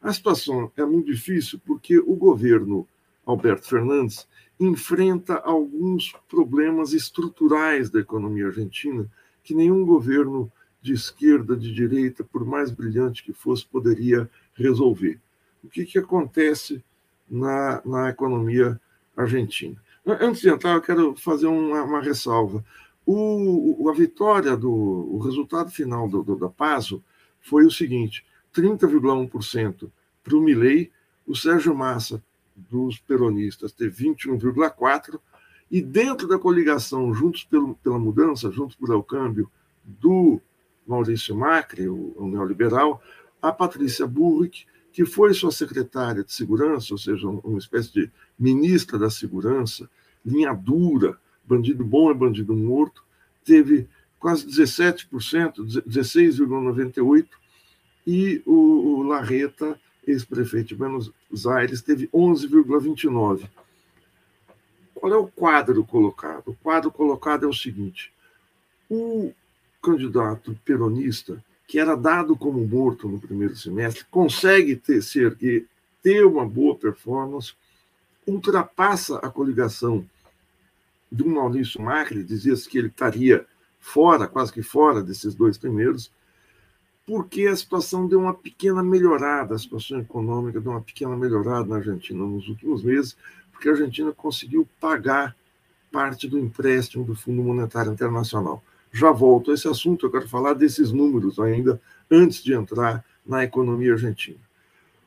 A 0.00 0.12
situação 0.12 0.70
é 0.76 0.84
muito 0.84 1.06
difícil 1.06 1.60
porque 1.66 1.98
o 1.98 2.14
governo 2.14 2.86
Alberto 3.26 3.68
Fernandes 3.68 4.26
enfrenta 4.58 5.36
alguns 5.36 6.14
problemas 6.28 6.92
estruturais 6.92 7.90
da 7.90 8.00
economia 8.00 8.46
argentina 8.46 9.08
que 9.42 9.54
nenhum 9.54 9.84
governo 9.84 10.50
de 10.80 10.92
esquerda, 10.92 11.56
de 11.56 11.72
direita, 11.72 12.24
por 12.24 12.44
mais 12.44 12.70
brilhante 12.70 13.22
que 13.22 13.32
fosse, 13.32 13.66
poderia 13.66 14.30
resolver. 14.54 15.20
O 15.62 15.68
que, 15.68 15.84
que 15.84 15.98
acontece 15.98 16.82
na, 17.28 17.82
na 17.84 18.08
economia 18.08 18.80
argentina? 19.22 19.76
Antes 20.06 20.40
de 20.40 20.48
entrar, 20.48 20.74
eu 20.74 20.80
quero 20.80 21.16
fazer 21.16 21.46
uma, 21.46 21.82
uma 21.82 22.00
ressalva. 22.00 22.64
O, 23.04 23.88
a 23.90 23.94
vitória 23.94 24.56
do 24.56 24.70
o 24.70 25.18
resultado 25.18 25.70
final 25.70 26.08
do, 26.08 26.22
do, 26.22 26.36
da 26.36 26.48
PASO 26.48 27.02
foi 27.40 27.64
o 27.64 27.70
seguinte: 27.70 28.24
30,1% 28.54 29.90
para 30.22 30.36
o 30.36 30.40
Milley, 30.40 30.90
o 31.26 31.34
Sérgio 31.34 31.74
Massa 31.74 32.22
dos 32.54 32.98
peronistas 32.98 33.72
teve 33.72 34.10
21,4%, 34.10 35.20
e 35.70 35.80
dentro 35.80 36.26
da 36.26 36.38
coligação 36.38 37.12
Juntos 37.14 37.44
pelo, 37.44 37.74
pela 37.76 37.98
Mudança, 37.98 38.50
Juntos 38.50 38.76
pelo 38.76 39.02
Câmbio, 39.02 39.50
do 39.84 40.40
Maurício 40.86 41.36
Macri, 41.36 41.88
o, 41.88 42.14
o 42.16 42.26
neoliberal, 42.26 43.02
a 43.40 43.52
Patrícia 43.52 44.06
Burrick, 44.06 44.66
que 44.98 45.04
foi 45.04 45.32
sua 45.32 45.52
secretária 45.52 46.24
de 46.24 46.32
segurança, 46.32 46.92
ou 46.92 46.98
seja, 46.98 47.28
uma 47.28 47.60
espécie 47.60 47.92
de 47.92 48.10
ministra 48.36 48.98
da 48.98 49.08
segurança, 49.08 49.88
linha 50.26 50.52
dura, 50.52 51.16
bandido 51.44 51.84
bom 51.84 52.10
é 52.10 52.14
bandido 52.14 52.52
morto, 52.52 53.04
teve 53.44 53.86
quase 54.18 54.44
17%, 54.44 55.06
16,98%, 55.86 57.28
e 58.04 58.42
o, 58.44 59.04
Larreta, 59.04 59.78
ex-prefeito 60.04 60.70
de 60.70 60.74
Buenos 60.74 61.12
Aires, 61.46 61.80
teve 61.80 62.08
11,29%. 62.08 63.48
Qual 64.96 65.12
é 65.12 65.16
o 65.16 65.28
quadro 65.28 65.84
colocado? 65.84 66.48
O 66.48 66.56
quadro 66.56 66.90
colocado 66.90 67.44
é 67.44 67.48
o 67.48 67.54
seguinte: 67.54 68.12
o 68.90 69.32
candidato 69.80 70.58
peronista, 70.64 71.40
que 71.68 71.78
era 71.78 71.94
dado 71.94 72.34
como 72.34 72.66
morto 72.66 73.06
no 73.06 73.20
primeiro 73.20 73.54
semestre, 73.54 74.06
consegue 74.10 74.74
ter, 74.74 75.02
ser, 75.02 75.36
ter 76.02 76.24
uma 76.24 76.48
boa 76.48 76.74
performance, 76.74 77.52
ultrapassa 78.26 79.18
a 79.18 79.28
coligação 79.28 80.04
do 81.12 81.28
Maurício 81.28 81.80
Macri, 81.82 82.24
dizia-se 82.24 82.66
que 82.66 82.78
ele 82.78 82.88
estaria 82.88 83.46
fora, 83.78 84.26
quase 84.26 84.50
que 84.50 84.62
fora 84.62 85.02
desses 85.02 85.34
dois 85.34 85.58
primeiros, 85.58 86.10
porque 87.06 87.46
a 87.46 87.56
situação 87.56 88.08
deu 88.08 88.20
uma 88.20 88.34
pequena 88.34 88.82
melhorada, 88.82 89.54
a 89.54 89.58
situação 89.58 90.00
econômica 90.00 90.60
deu 90.62 90.72
uma 90.72 90.80
pequena 90.80 91.16
melhorada 91.16 91.66
na 91.66 91.76
Argentina 91.76 92.24
nos 92.24 92.48
últimos 92.48 92.82
meses, 92.82 93.14
porque 93.52 93.68
a 93.68 93.72
Argentina 93.72 94.10
conseguiu 94.12 94.66
pagar 94.80 95.36
parte 95.92 96.26
do 96.26 96.38
empréstimo 96.38 97.04
do 97.04 97.14
Fundo 97.14 97.42
Monetário 97.42 97.92
Internacional. 97.92 98.62
Já 98.92 99.12
volto 99.12 99.50
a 99.50 99.54
esse 99.54 99.68
assunto, 99.68 100.06
eu 100.06 100.10
quero 100.10 100.28
falar 100.28 100.54
desses 100.54 100.90
números 100.92 101.38
ainda 101.38 101.80
antes 102.10 102.42
de 102.42 102.54
entrar 102.54 103.04
na 103.26 103.44
economia 103.44 103.92
argentina. 103.92 104.38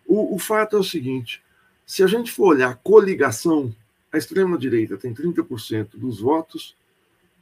O, 0.05 0.35
o 0.35 0.39
fato 0.39 0.75
é 0.75 0.79
o 0.79 0.83
seguinte: 0.83 1.41
se 1.85 2.03
a 2.03 2.07
gente 2.07 2.31
for 2.31 2.49
olhar 2.49 2.69
a 2.69 2.75
coligação, 2.75 3.73
a 4.11 4.17
extrema-direita 4.17 4.97
tem 4.97 5.13
30% 5.13 5.89
dos 5.93 6.19
votos, 6.19 6.75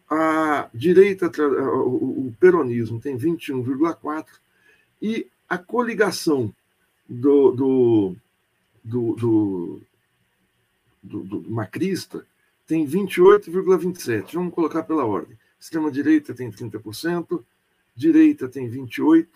a 0.10 0.70
direita, 0.74 1.28
o 1.28 2.34
peronismo 2.40 3.00
tem 3.00 3.18
21,4%, 3.18 4.26
e 5.02 5.28
a 5.48 5.58
coligação 5.58 6.54
do, 7.08 7.52
do, 7.52 8.16
do, 8.84 9.16
do, 9.16 9.82
do, 11.02 11.24
do 11.24 11.52
macrista 11.52 12.26
tem 12.68 12.88
28,27%. 12.88 14.34
Vamos 14.34 14.54
colocar 14.54 14.84
pela 14.84 15.06
ordem. 15.06 15.38
Extrema-direita 15.60 16.34
tem 16.34 16.50
30%, 16.52 17.44
direita 17.96 18.48
tem 18.48 18.70
28% 18.70 19.28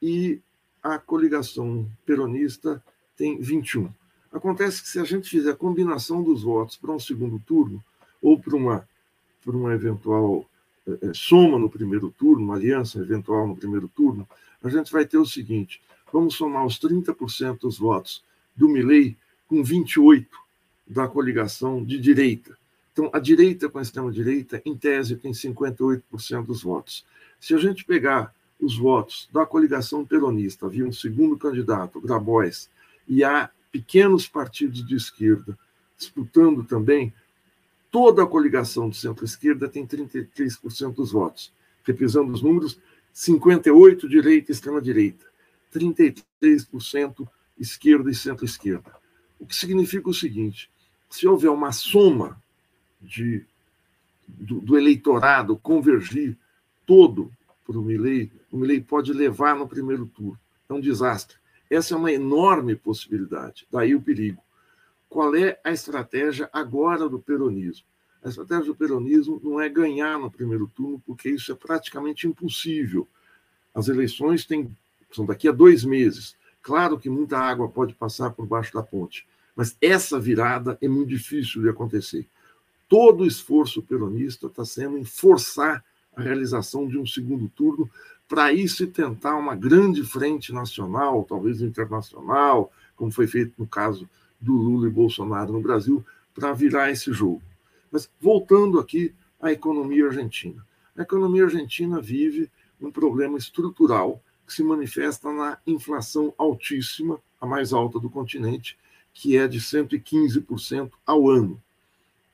e 0.00 0.40
a 0.82 0.98
coligação 0.98 1.88
peronista 2.06 2.82
tem 3.16 3.38
21%. 3.40 3.92
Acontece 4.32 4.82
que 4.82 4.88
se 4.88 4.98
a 4.98 5.04
gente 5.04 5.28
fizer 5.28 5.50
a 5.50 5.56
combinação 5.56 6.22
dos 6.22 6.42
votos 6.42 6.76
para 6.76 6.92
um 6.92 7.00
segundo 7.00 7.38
turno, 7.40 7.82
ou 8.22 8.38
para 8.38 8.54
uma, 8.54 8.88
para 9.44 9.56
uma 9.56 9.72
eventual 9.72 10.44
é, 10.86 11.12
soma 11.14 11.58
no 11.58 11.70
primeiro 11.70 12.10
turno, 12.10 12.44
uma 12.44 12.54
aliança 12.54 12.98
eventual 12.98 13.46
no 13.46 13.56
primeiro 13.56 13.88
turno, 13.88 14.28
a 14.62 14.68
gente 14.68 14.92
vai 14.92 15.06
ter 15.06 15.18
o 15.18 15.26
seguinte: 15.26 15.80
vamos 16.12 16.34
somar 16.34 16.64
os 16.64 16.78
30% 16.78 17.60
dos 17.60 17.78
votos 17.78 18.22
do 18.54 18.68
Milley 18.68 19.16
com 19.46 19.62
28% 19.62 20.26
da 20.86 21.06
coligação 21.06 21.84
de 21.84 21.98
direita. 21.98 22.56
Então, 22.98 23.08
a 23.12 23.20
direita 23.20 23.68
com 23.68 23.78
a 23.78 23.82
extrema-direita, 23.82 24.60
em 24.64 24.76
tese, 24.76 25.14
tem 25.14 25.30
58% 25.30 26.44
dos 26.44 26.64
votos. 26.64 27.06
Se 27.38 27.54
a 27.54 27.56
gente 27.56 27.84
pegar 27.84 28.34
os 28.60 28.76
votos 28.76 29.28
da 29.32 29.46
coligação 29.46 30.04
peronista, 30.04 30.66
havia 30.66 30.84
um 30.84 30.90
segundo 30.90 31.38
candidato, 31.38 32.00
Grabois, 32.00 32.68
e 33.06 33.22
há 33.22 33.50
pequenos 33.70 34.26
partidos 34.26 34.84
de 34.84 34.96
esquerda 34.96 35.56
disputando 35.96 36.64
também, 36.64 37.14
toda 37.88 38.24
a 38.24 38.26
coligação 38.26 38.90
de 38.90 38.96
centro-esquerda 38.96 39.68
tem 39.68 39.86
33% 39.86 40.92
dos 40.92 41.12
votos. 41.12 41.52
Repisando 41.84 42.32
os 42.32 42.42
números, 42.42 42.80
58% 43.14 44.08
direita 44.08 44.50
e 44.50 44.52
extrema-direita, 44.54 45.24
33% 45.72 47.28
esquerda 47.60 48.10
e 48.10 48.14
centro-esquerda. 48.16 48.90
O 49.38 49.46
que 49.46 49.54
significa 49.54 50.10
o 50.10 50.14
seguinte: 50.14 50.68
se 51.08 51.28
houver 51.28 51.50
uma 51.52 51.70
soma 51.70 52.42
de, 53.00 53.44
do, 54.26 54.60
do 54.60 54.76
eleitorado 54.76 55.56
convergir 55.56 56.36
todo 56.86 57.32
para 57.66 57.78
o 57.78 57.82
Milley, 57.82 58.30
o 58.50 58.56
Milley 58.56 58.80
pode 58.80 59.12
levar 59.12 59.54
no 59.54 59.68
primeiro 59.68 60.06
turno. 60.06 60.38
É 60.68 60.72
um 60.72 60.80
desastre. 60.80 61.36
Essa 61.70 61.94
é 61.94 61.96
uma 61.96 62.10
enorme 62.10 62.74
possibilidade, 62.74 63.66
daí 63.70 63.94
o 63.94 64.00
perigo. 64.00 64.42
Qual 65.08 65.34
é 65.34 65.58
a 65.62 65.70
estratégia 65.70 66.48
agora 66.52 67.08
do 67.08 67.18
peronismo? 67.18 67.84
A 68.22 68.28
estratégia 68.28 68.64
do 68.64 68.74
peronismo 68.74 69.40
não 69.44 69.60
é 69.60 69.68
ganhar 69.68 70.18
no 70.18 70.30
primeiro 70.30 70.66
turno, 70.74 71.02
porque 71.06 71.30
isso 71.30 71.52
é 71.52 71.54
praticamente 71.54 72.26
impossível. 72.26 73.06
As 73.74 73.88
eleições 73.88 74.44
têm, 74.44 74.74
são 75.12 75.24
daqui 75.24 75.46
a 75.46 75.52
dois 75.52 75.84
meses. 75.84 76.36
Claro 76.62 76.98
que 76.98 77.08
muita 77.08 77.38
água 77.38 77.68
pode 77.68 77.94
passar 77.94 78.30
por 78.30 78.46
baixo 78.46 78.74
da 78.74 78.82
ponte, 78.82 79.26
mas 79.54 79.76
essa 79.80 80.18
virada 80.18 80.76
é 80.80 80.88
muito 80.88 81.08
difícil 81.08 81.62
de 81.62 81.68
acontecer 81.68 82.26
todo 82.88 83.22
o 83.22 83.26
esforço 83.26 83.82
peronista 83.82 84.46
está 84.46 84.64
sendo 84.64 84.98
em 84.98 85.04
forçar 85.04 85.84
a 86.16 86.22
realização 86.22 86.88
de 86.88 86.98
um 86.98 87.06
segundo 87.06 87.48
turno 87.48 87.88
para 88.28 88.52
isso 88.52 88.86
tentar 88.86 89.36
uma 89.36 89.54
grande 89.54 90.02
frente 90.04 90.52
nacional, 90.52 91.24
talvez 91.24 91.62
internacional, 91.62 92.70
como 92.94 93.10
foi 93.10 93.26
feito 93.26 93.54
no 93.56 93.66
caso 93.66 94.08
do 94.40 94.52
Lula 94.52 94.86
e 94.86 94.90
Bolsonaro 94.90 95.52
no 95.52 95.60
Brasil, 95.60 96.04
para 96.34 96.52
virar 96.52 96.90
esse 96.90 97.12
jogo. 97.12 97.42
Mas 97.90 98.10
voltando 98.20 98.78
aqui 98.78 99.14
à 99.40 99.50
economia 99.50 100.06
argentina. 100.06 100.64
A 100.96 101.02
economia 101.02 101.44
argentina 101.44 102.00
vive 102.00 102.50
um 102.80 102.90
problema 102.90 103.38
estrutural 103.38 104.22
que 104.46 104.52
se 104.52 104.62
manifesta 104.62 105.32
na 105.32 105.58
inflação 105.66 106.34
altíssima, 106.36 107.20
a 107.40 107.46
mais 107.46 107.72
alta 107.72 107.98
do 107.98 108.10
continente, 108.10 108.76
que 109.12 109.36
é 109.36 109.48
de 109.48 109.60
115% 109.60 110.90
ao 111.06 111.28
ano. 111.28 111.60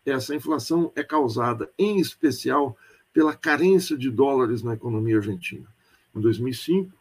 Essa 0.05 0.35
inflação 0.35 0.93
é 0.95 1.03
causada, 1.03 1.71
em 1.79 1.99
especial, 1.99 2.77
pela 3.13 3.35
carência 3.35 3.97
de 3.97 4.11
dólares 4.11 4.63
na 4.63 4.75
economia 4.75 5.17
argentina. 5.17 5.67
Em 6.15 6.21
2005, 6.21 6.93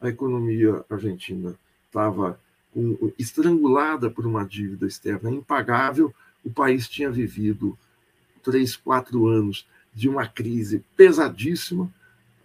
a 0.00 0.08
economia 0.08 0.84
argentina 0.88 1.58
estava 1.86 2.38
estrangulada 3.18 4.10
por 4.10 4.26
uma 4.26 4.44
dívida 4.44 4.86
externa 4.86 5.30
impagável. 5.30 6.14
O 6.44 6.50
país 6.50 6.88
tinha 6.88 7.10
vivido 7.10 7.78
três, 8.42 8.76
quatro 8.76 9.26
anos 9.26 9.66
de 9.94 10.08
uma 10.08 10.26
crise 10.26 10.84
pesadíssima. 10.96 11.90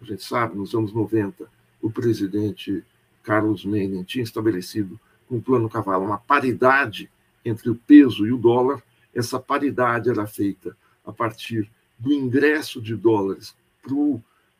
A 0.00 0.04
gente 0.04 0.24
sabe, 0.24 0.56
nos 0.56 0.74
anos 0.74 0.92
90, 0.92 1.46
o 1.82 1.90
presidente 1.90 2.82
Carlos 3.22 3.64
Menem 3.64 4.02
tinha 4.02 4.22
estabelecido 4.22 4.98
com 5.28 5.36
um 5.36 5.40
plano 5.40 5.68
cavalo 5.68 6.04
uma 6.04 6.18
paridade 6.18 7.10
entre 7.44 7.70
o 7.70 7.74
peso 7.74 8.26
e 8.26 8.32
o 8.32 8.38
dólar 8.38 8.82
essa 9.14 9.38
paridade 9.38 10.08
era 10.08 10.26
feita 10.26 10.76
a 11.04 11.12
partir 11.12 11.70
do 11.98 12.12
ingresso 12.12 12.80
de 12.80 12.94
dólares 12.94 13.54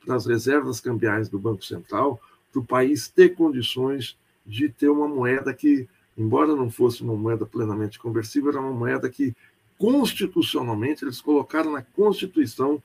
para 0.04 0.16
as 0.16 0.26
reservas 0.26 0.80
cambiais 0.80 1.28
do 1.28 1.38
Banco 1.38 1.64
Central, 1.64 2.20
para 2.50 2.60
o 2.60 2.64
país 2.64 3.08
ter 3.08 3.34
condições 3.34 4.18
de 4.44 4.68
ter 4.68 4.88
uma 4.88 5.06
moeda 5.06 5.54
que, 5.54 5.88
embora 6.16 6.54
não 6.56 6.70
fosse 6.70 7.02
uma 7.02 7.14
moeda 7.14 7.46
plenamente 7.46 7.98
conversível, 7.98 8.50
era 8.50 8.60
uma 8.60 8.72
moeda 8.72 9.08
que 9.08 9.34
constitucionalmente, 9.78 11.04
eles 11.04 11.22
colocaram 11.22 11.72
na 11.72 11.80
Constituição 11.80 12.82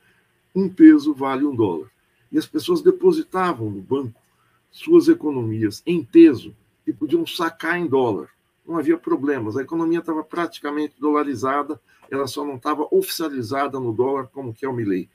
um 0.56 0.70
peso 0.70 1.14
vale 1.14 1.44
um 1.44 1.54
dólar. 1.54 1.90
E 2.32 2.38
as 2.38 2.46
pessoas 2.46 2.82
depositavam 2.82 3.70
no 3.70 3.82
banco 3.82 4.22
suas 4.72 5.10
economias 5.10 5.84
em 5.86 6.04
peso 6.04 6.56
e 6.88 6.94
podiam 6.94 7.28
sacar 7.28 7.78
em 7.78 7.86
dólar. 7.86 8.30
Não 8.68 8.78
havia 8.78 8.98
problemas. 8.98 9.56
A 9.58 9.62
economia 9.62 10.00
estava 10.00 10.24
praticamente 10.24 10.96
dolarizada, 11.00 11.80
ela 12.10 12.28
só 12.28 12.44
não 12.44 12.56
estava 12.56 12.88
oficializada 12.92 13.80
no 13.80 13.94
dólar, 13.94 14.28
como 14.28 14.54
que 14.54 14.66
é 14.66 14.70
o 14.70 14.74
Milley. 14.74 15.10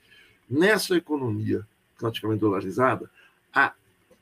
Nessa 0.48 0.96
economia 0.96 1.66
praticamente 1.98 2.40
dolarizada, 2.40 3.10
a 3.52 3.72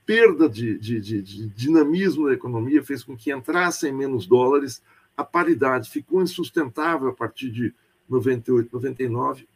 perda 0.04 0.48
de, 0.48 0.78
de, 0.78 1.00
de, 1.00 1.22
de, 1.22 1.48
dinamismo 1.50 2.26
da 2.26 2.34
economia 2.34 2.82
fez 2.82 3.04
com 3.04 3.16
que 3.16 3.32
entrassem 3.32 3.92
menos 3.92 4.26
dólares, 4.26 4.82
a 5.16 5.22
paridade 5.22 5.90
ficou 5.90 6.22
insustentável 6.22 7.08
a 7.08 7.12
partir 7.12 7.50
de 7.50 7.72
98, 8.08 8.70
99, 8.72 9.46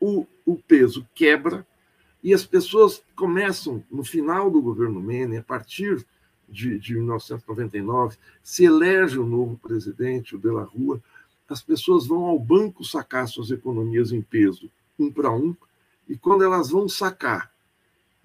o, 0.00 0.26
o 0.44 0.56
peso 0.56 1.06
quebra 1.14 1.66
e 2.22 2.34
as 2.34 2.44
pessoas 2.44 3.02
começam, 3.14 3.82
no 3.90 4.04
final 4.04 4.50
do 4.50 4.60
governo 4.60 5.00
Menem, 5.00 5.38
a 5.38 5.42
partir 5.42 6.04
de, 6.48 6.78
de 6.78 6.94
1999, 6.94 8.16
se 8.42 8.64
elege 8.64 9.18
o 9.18 9.26
novo 9.26 9.58
presidente, 9.58 10.34
o 10.34 10.38
De 10.38 10.50
La 10.50 10.62
Rua, 10.62 11.02
as 11.48 11.62
pessoas 11.62 12.06
vão 12.06 12.24
ao 12.24 12.38
banco 12.38 12.84
sacar 12.84 13.26
suas 13.28 13.50
economias 13.50 14.12
em 14.12 14.22
peso, 14.22 14.70
um 14.98 15.10
para 15.10 15.30
um, 15.30 15.54
e 16.08 16.16
quando 16.16 16.44
elas 16.44 16.70
vão 16.70 16.88
sacar 16.88 17.52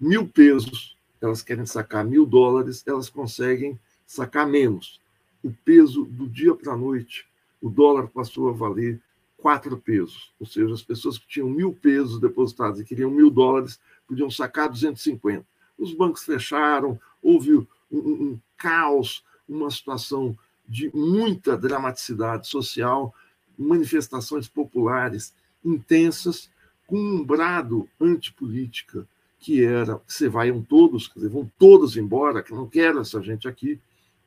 mil 0.00 0.26
pesos, 0.26 0.96
elas 1.20 1.42
querem 1.42 1.66
sacar 1.66 2.04
mil 2.04 2.26
dólares, 2.26 2.82
elas 2.86 3.08
conseguem 3.08 3.78
sacar 4.06 4.46
menos. 4.46 5.00
O 5.42 5.50
peso 5.64 6.04
do 6.04 6.28
dia 6.28 6.54
para 6.54 6.72
a 6.72 6.76
noite, 6.76 7.26
o 7.60 7.68
dólar 7.70 8.08
passou 8.08 8.48
a 8.48 8.52
valer 8.52 9.00
quatro 9.38 9.76
pesos. 9.76 10.32
Ou 10.40 10.46
seja, 10.46 10.72
as 10.72 10.82
pessoas 10.82 11.18
que 11.18 11.26
tinham 11.28 11.48
mil 11.48 11.72
pesos 11.72 12.20
depositados 12.20 12.80
e 12.80 12.84
queriam 12.84 13.10
mil 13.10 13.30
dólares 13.30 13.78
podiam 14.06 14.30
sacar 14.30 14.68
250. 14.68 15.46
Os 15.78 15.92
bancos 15.92 16.24
fecharam, 16.24 16.98
houve 17.22 17.66
um, 17.98 18.12
um 18.12 18.40
caos, 18.56 19.24
uma 19.48 19.70
situação 19.70 20.36
de 20.66 20.90
muita 20.94 21.56
dramaticidade 21.56 22.48
social, 22.48 23.14
manifestações 23.58 24.48
populares 24.48 25.34
intensas, 25.64 26.50
com 26.86 26.98
um 26.98 27.24
brado 27.24 27.88
antipolítica 28.00 29.06
que 29.38 29.62
era 29.62 29.98
que 29.98 30.12
se 30.12 30.26
vaiam 30.26 30.62
todos, 30.62 31.06
quer 31.06 31.20
dizer, 31.20 31.28
vão 31.28 31.50
todos 31.58 31.96
embora, 31.96 32.42
que 32.42 32.52
não 32.52 32.66
quero 32.66 33.00
essa 33.00 33.20
gente 33.20 33.46
aqui, 33.46 33.78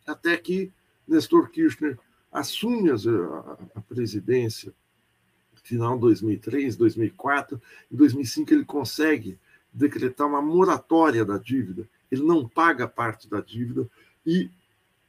até 0.05 0.37
que 0.37 0.71
Nestor 1.07 1.49
Kirchner 1.49 1.97
assume 2.31 2.91
a, 2.91 2.95
a 3.75 3.81
presidência 3.81 4.73
final 5.63 5.95
de 5.95 6.01
2003, 6.01 6.75
2004. 6.75 7.61
Em 7.91 7.95
2005, 7.95 8.53
ele 8.53 8.65
consegue 8.65 9.37
decretar 9.73 10.27
uma 10.27 10.41
moratória 10.41 11.25
da 11.25 11.37
dívida. 11.37 11.87
Ele 12.11 12.23
não 12.23 12.47
paga 12.47 12.87
parte 12.87 13.29
da 13.29 13.41
dívida 13.41 13.87
e 14.25 14.49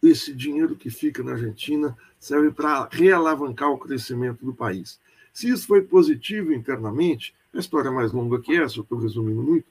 esse 0.02 0.32
dinheiro 0.34 0.76
que 0.76 0.90
fica 0.90 1.22
na 1.22 1.32
Argentina 1.32 1.96
serve 2.18 2.50
para 2.50 2.88
realavancar 2.90 3.70
o 3.70 3.78
crescimento 3.78 4.44
do 4.44 4.54
país. 4.54 5.00
Se 5.32 5.48
isso 5.48 5.66
foi 5.66 5.82
positivo 5.82 6.52
internamente, 6.52 7.34
a 7.54 7.58
história 7.58 7.88
é 7.88 7.92
mais 7.92 8.12
longa 8.12 8.40
que 8.40 8.56
essa, 8.56 8.78
eu 8.78 8.82
estou 8.82 8.98
resumindo 8.98 9.42
muito, 9.42 9.66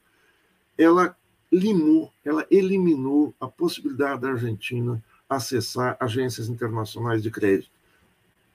ela 0.77 1.15
limou, 1.51 2.12
ela 2.24 2.46
eliminou 2.51 3.34
a 3.39 3.48
possibilidade 3.48 4.22
da 4.22 4.29
Argentina 4.31 5.01
acessar 5.29 5.98
agências 6.00 6.50
internacionais 6.50 7.22
de 7.22 7.31
crédito. 7.31 7.72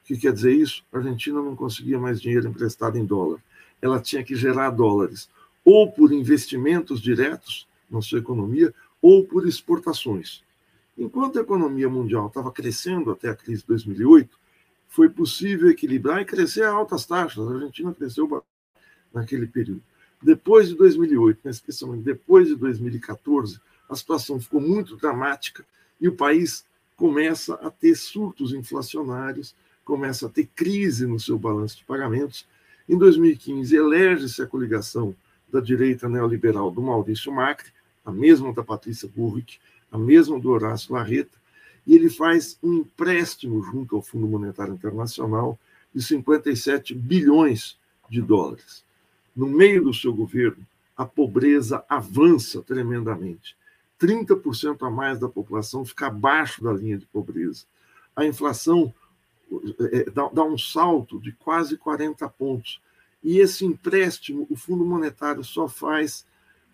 O 0.02 0.07
que 0.07 0.17
quer 0.17 0.33
dizer 0.33 0.52
isso? 0.52 0.83
A 0.93 0.99
Argentina 0.99 1.41
não 1.41 1.55
conseguia 1.55 1.99
mais 1.99 2.21
dinheiro 2.21 2.49
emprestado 2.49 2.99
em 2.99 3.05
dólar. 3.05 3.42
Ela 3.81 4.01
tinha 4.01 4.23
que 4.23 4.35
gerar 4.35 4.70
dólares, 4.70 5.29
ou 5.64 5.90
por 5.90 6.12
investimentos 6.12 7.01
diretos 7.01 7.66
na 7.92 8.00
sua 8.00 8.18
economia, 8.18 8.72
ou 9.00 9.24
por 9.24 9.46
exportações. 9.46 10.42
Enquanto 10.96 11.38
a 11.38 11.42
economia 11.42 11.88
mundial 11.88 12.26
estava 12.26 12.50
crescendo 12.50 13.11
até 13.11 13.28
a 13.28 13.35
crise 13.35 13.62
de 13.62 13.68
2008, 13.68 14.38
foi 14.88 15.09
possível 15.09 15.70
equilibrar 15.70 16.20
e 16.20 16.24
crescer 16.24 16.64
a 16.64 16.70
altas 16.70 17.07
taxas. 17.07 17.48
A 17.48 17.55
Argentina 17.55 17.94
cresceu 17.94 18.44
naquele 19.12 19.46
período. 19.46 19.83
Depois 20.22 20.68
de 20.68 20.74
2008, 20.76 21.48
especialmente 21.48 22.05
depois 22.05 22.46
de 22.46 22.55
2014, 22.55 23.59
a 23.88 23.96
situação 23.96 24.38
ficou 24.40 24.61
muito 24.61 24.96
dramática 24.96 25.64
e 26.00 26.09
o 26.09 26.14
país 26.14 26.64
começa 26.96 27.55
a 27.55 27.70
ter 27.70 27.96
surtos 27.96 28.52
inflacionários, 28.52 29.55
começa 29.85 30.26
a 30.26 30.28
ter 30.28 30.46
crise 30.55 31.07
no 31.07 31.18
seu 31.18 31.38
balanço 31.38 31.78
de 31.78 31.85
pagamentos. 31.85 32.46
Em 32.88 32.96
2015, 32.96 33.74
elege-se 33.74 34.42
a 34.42 34.46
coligação 34.46 35.14
da 35.50 35.61
direita 35.61 36.09
neoliberal 36.09 36.70
do 36.70 36.81
Maurício 36.81 37.33
Macri, 37.33 37.72
a 38.05 38.11
mesma 38.11 38.53
da 38.53 38.62
Patrícia 38.62 39.09
Burrick, 39.09 39.59
a 39.91 39.99
mesma 39.99 40.38
do 40.38 40.51
Horácio 40.51 40.95
Larreta, 40.95 41.37
e 41.87 41.95
ele 41.95 42.09
faz 42.09 42.59
um 42.62 42.75
empréstimo 42.75 43.62
junto 43.62 43.97
ao 43.97 44.03
Fundo 44.03 44.27
Monetário 44.27 44.75
Internacional 44.75 45.59
de 45.95 46.03
57 46.03 46.95
bilhões 46.95 47.77
de 48.09 48.23
dólares. 48.23 48.85
No 49.35 49.47
meio 49.47 49.85
do 49.85 49.95
seu 49.95 50.12
governo, 50.12 50.67
a 50.97 51.05
pobreza 51.05 51.85
avança 51.88 52.62
tremendamente. 52.62 53.57
30% 54.01 54.87
a 54.87 54.91
mais 54.91 55.19
da 55.19 55.29
população 55.29 55.85
fica 55.85 56.07
abaixo 56.07 56.62
da 56.62 56.73
linha 56.73 56.99
de 56.99 57.07
pobreza. 57.07 57.65
A 58.15 58.25
inflação 58.25 58.93
é, 59.93 60.11
dá, 60.11 60.29
dá 60.29 60.45
um 60.45 60.59
salto 60.59 61.21
de 61.21 61.33
quase 61.33 61.77
40 61.77 62.29
pontos. 62.31 62.81
E 63.23 63.38
esse 63.38 63.65
empréstimo, 63.65 64.47
o 64.51 64.57
Fundo 64.57 64.85
Monetário 64.85 65.45
só 65.45 65.69
faz 65.69 66.27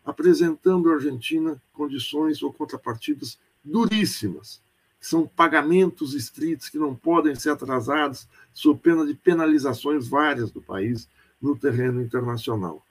apresentando 0.09 0.91
à 0.91 0.95
Argentina 0.95 1.61
condições 1.73 2.43
ou 2.43 2.53
contrapartidas 2.53 3.39
duríssimas. 3.63 4.61
São 5.01 5.27
pagamentos 5.27 6.15
estritos 6.15 6.69
que 6.69 6.79
não 6.79 6.95
podem 6.95 7.35
ser 7.35 7.51
atrasados, 7.51 8.27
sob 8.53 8.81
pena 8.81 9.07
de 9.07 9.15
penalizações 9.15 10.09
várias 10.09 10.51
do 10.51 10.61
país 10.61 11.09
no 11.41 11.57
terreno 11.57 12.01
internacional. 12.01 12.85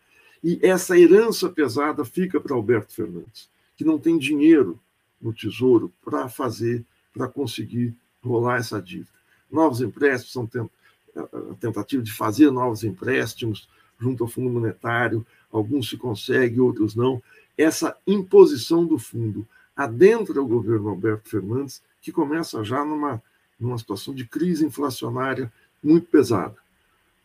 E 0.43 0.59
essa 0.61 0.97
herança 0.97 1.49
pesada 1.49 2.05
fica 2.05 2.39
para 2.39 2.55
Alberto 2.55 2.93
Fernandes, 2.93 3.49
que 3.75 3.83
não 3.83 3.97
tem 3.97 4.17
dinheiro 4.17 4.79
no 5.19 5.33
Tesouro 5.33 5.91
para 6.05 6.29
fazer, 6.29 6.85
para 7.11 7.27
conseguir 7.27 7.95
rolar 8.21 8.57
essa 8.57 8.81
dívida 8.81 9.17
novos 9.51 9.81
empréstimos, 9.81 10.33
são 10.33 10.69
a 11.15 11.55
tentativa 11.55 12.03
de 12.03 12.13
fazer 12.13 12.51
novos 12.51 12.83
empréstimos 12.83 13.67
junto 13.99 14.23
ao 14.23 14.29
Fundo 14.29 14.49
Monetário, 14.49 15.25
alguns 15.51 15.89
se 15.89 15.97
conseguem, 15.97 16.59
outros 16.59 16.95
não. 16.95 17.21
Essa 17.57 17.95
imposição 18.05 18.85
do 18.85 18.99
fundo 18.99 19.47
adentra 19.75 20.41
o 20.41 20.47
governo 20.47 20.89
Alberto 20.89 21.29
Fernandes, 21.29 21.81
que 22.01 22.11
começa 22.11 22.63
já 22.63 22.83
numa, 22.83 23.21
numa 23.59 23.77
situação 23.77 24.13
de 24.13 24.25
crise 24.25 24.65
inflacionária 24.65 25.51
muito 25.83 26.07
pesada. 26.07 26.55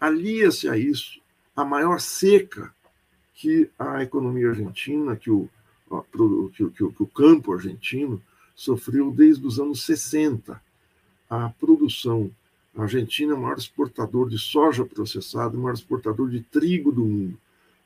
Alia-se 0.00 0.68
a 0.68 0.76
isso 0.76 1.20
a 1.54 1.64
maior 1.64 2.00
seca 2.00 2.74
que 3.34 3.70
a 3.78 4.02
economia 4.02 4.50
argentina, 4.50 5.16
que 5.16 5.30
o, 5.30 5.48
que, 6.54 6.70
que, 6.70 6.92
que 6.92 7.02
o 7.02 7.06
campo 7.06 7.52
argentino 7.52 8.22
sofreu 8.54 9.10
desde 9.10 9.46
os 9.46 9.58
anos 9.58 9.84
60 9.84 10.60
a 11.28 11.48
produção. 11.48 12.30
A 12.76 12.82
Argentina 12.82 13.32
é 13.32 13.36
o 13.36 13.40
maior 13.40 13.58
exportador 13.58 14.28
de 14.28 14.38
soja 14.38 14.84
processada, 14.84 15.56
o 15.56 15.60
maior 15.60 15.74
exportador 15.74 16.30
de 16.30 16.40
trigo 16.40 16.92
do 16.92 17.04
mundo. 17.04 17.38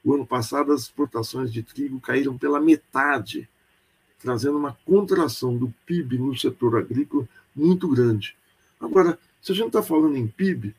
O 0.07 0.14
ano 0.14 0.25
passado, 0.25 0.73
as 0.73 0.83
exportações 0.83 1.53
de 1.53 1.64
trigo 1.64 1.99
caíram 1.99 2.38
pela 2.38 2.61
metade, 2.61 3.49
trazendo 4.21 4.57
uma 4.57 4.79
contração 4.87 5.57
do 5.57 5.75
PIB 5.85 6.16
no 6.16 6.38
setor 6.38 6.79
agrícola 6.79 7.29
muito 7.57 7.88
grande. 7.88 8.37
Agora, 8.81 9.19
se 9.42 9.51
a 9.51 9.55
gente 9.57 9.66
está 9.66 9.83
falando 9.83 10.16
em 10.16 10.29
PIB, 10.29 10.73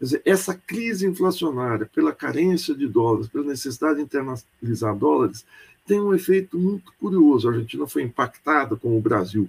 dizer, 0.00 0.22
essa 0.24 0.54
crise 0.54 1.06
inflacionária, 1.06 1.86
pela 1.86 2.12
carência 2.12 2.74
de 2.74 2.88
dólares, 2.88 3.28
pela 3.28 3.44
necessidade 3.44 3.98
de 3.98 4.02
internalizar 4.02 4.96
dólares, 4.96 5.46
tem 5.86 6.00
um 6.00 6.12
efeito 6.12 6.58
muito 6.58 6.92
curioso. 6.98 7.48
A 7.48 7.52
Argentina 7.52 7.86
foi 7.86 8.02
impactada, 8.02 8.74
como 8.74 8.98
o 8.98 9.00
Brasil, 9.00 9.48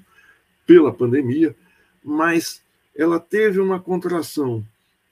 pela 0.67 0.93
pandemia, 0.93 1.55
mas 2.03 2.61
ela 2.95 3.19
teve 3.19 3.59
uma 3.59 3.79
contração 3.79 4.63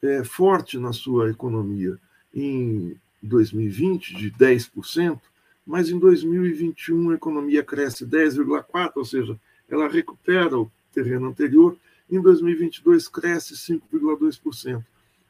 é, 0.04 0.24
forte 0.24 0.78
na 0.78 0.94
sua 0.94 1.32
economia 1.32 1.98
em 2.32 2.96
2020, 3.28 4.16
de 4.16 4.32
10%, 4.32 5.20
mas 5.66 5.90
em 5.90 5.98
2021 5.98 7.12
a 7.12 7.16
economia 7.16 7.64
cresce 7.64 8.06
10,4%, 8.06 8.92
ou 8.96 9.06
seja, 9.06 9.40
ela 9.70 9.88
recupera 9.88 10.58
o 10.58 10.72
terreno 10.94 11.28
anterior, 11.28 11.78
em 12.10 12.22
2022 12.22 13.08
cresce 13.08 13.56
5,2%. 13.56 14.84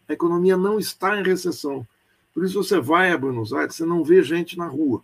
A 0.08 0.14
economia 0.14 0.58
não 0.58 0.80
está 0.80 1.18
em 1.18 1.24
recessão. 1.24 1.88
Por 2.34 2.44
isso 2.44 2.62
você 2.62 2.80
vai 2.80 3.12
a 3.12 3.18
Buenos 3.18 3.54
Aires, 3.54 3.76
você 3.76 3.86
não 3.86 4.04
vê 4.04 4.22
gente 4.24 4.58
na 4.58 4.68
rua. 4.68 5.04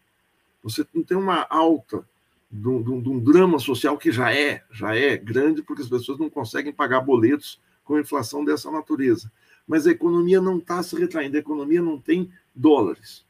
Você 0.63 0.85
não 0.93 1.03
tem 1.03 1.15
uma 1.15 1.45
alta 1.49 2.03
de 2.51 2.67
um, 2.67 3.01
de 3.01 3.09
um, 3.09 3.19
drama 3.19 3.59
social 3.59 3.97
que 3.97 4.11
já 4.11 4.33
é, 4.33 4.63
já 4.71 4.95
é 4.95 5.15
grande, 5.15 5.61
porque 5.61 5.83
as 5.83 5.89
pessoas 5.89 6.17
não 6.17 6.29
conseguem 6.29 6.73
pagar 6.73 7.01
boletos 7.01 7.59
com 7.85 7.99
inflação 7.99 8.43
dessa 8.43 8.71
natureza. 8.71 9.31
Mas 9.69 9.85
a 9.85 9.91
economia 9.91 10.41
não 10.41 10.57
está 10.57 10.81
se 10.81 10.95
retraindo, 10.95 11.37
a 11.37 11.39
economia 11.39 11.79
não 11.79 11.99
tem 11.99 12.31
dólares. 12.55 13.23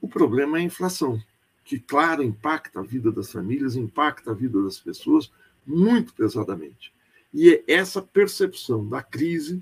O 0.00 0.06
problema 0.06 0.58
é 0.58 0.60
a 0.60 0.64
inflação, 0.64 1.20
que, 1.64 1.80
claro, 1.80 2.22
impacta 2.22 2.78
a 2.78 2.84
vida 2.84 3.10
das 3.10 3.32
famílias, 3.32 3.74
impacta 3.74 4.30
a 4.30 4.34
vida 4.34 4.62
das 4.62 4.78
pessoas 4.78 5.32
muito 5.66 6.14
pesadamente. 6.14 6.94
E 7.34 7.50
é 7.50 7.64
essa 7.66 8.00
percepção 8.00 8.88
da 8.88 9.02
crise, 9.02 9.60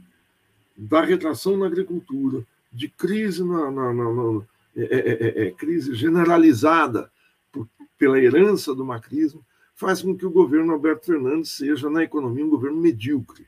da 0.77 1.03
retração 1.03 1.57
na 1.57 1.67
agricultura, 1.67 2.45
de 2.71 2.91
crise, 2.91 3.43
na, 3.43 3.71
na, 3.71 3.95
na, 3.95 4.13
na 4.13 4.43
é, 4.77 4.83
é, 4.83 4.99
é, 4.99 5.47
é, 5.47 5.51
crise 5.53 5.95
generalizada 5.95 7.11
por, 7.51 7.67
pela 7.97 8.21
herança 8.21 8.75
do 8.75 8.85
macrismo, 8.85 9.43
faz 9.75 10.03
com 10.03 10.15
que 10.15 10.27
o 10.27 10.31
governo 10.31 10.75
Alberto 10.75 11.07
Fernandes 11.07 11.53
seja, 11.53 11.89
na 11.89 12.03
economia, 12.03 12.45
um 12.45 12.51
governo 12.51 12.79
medíocre 12.79 13.47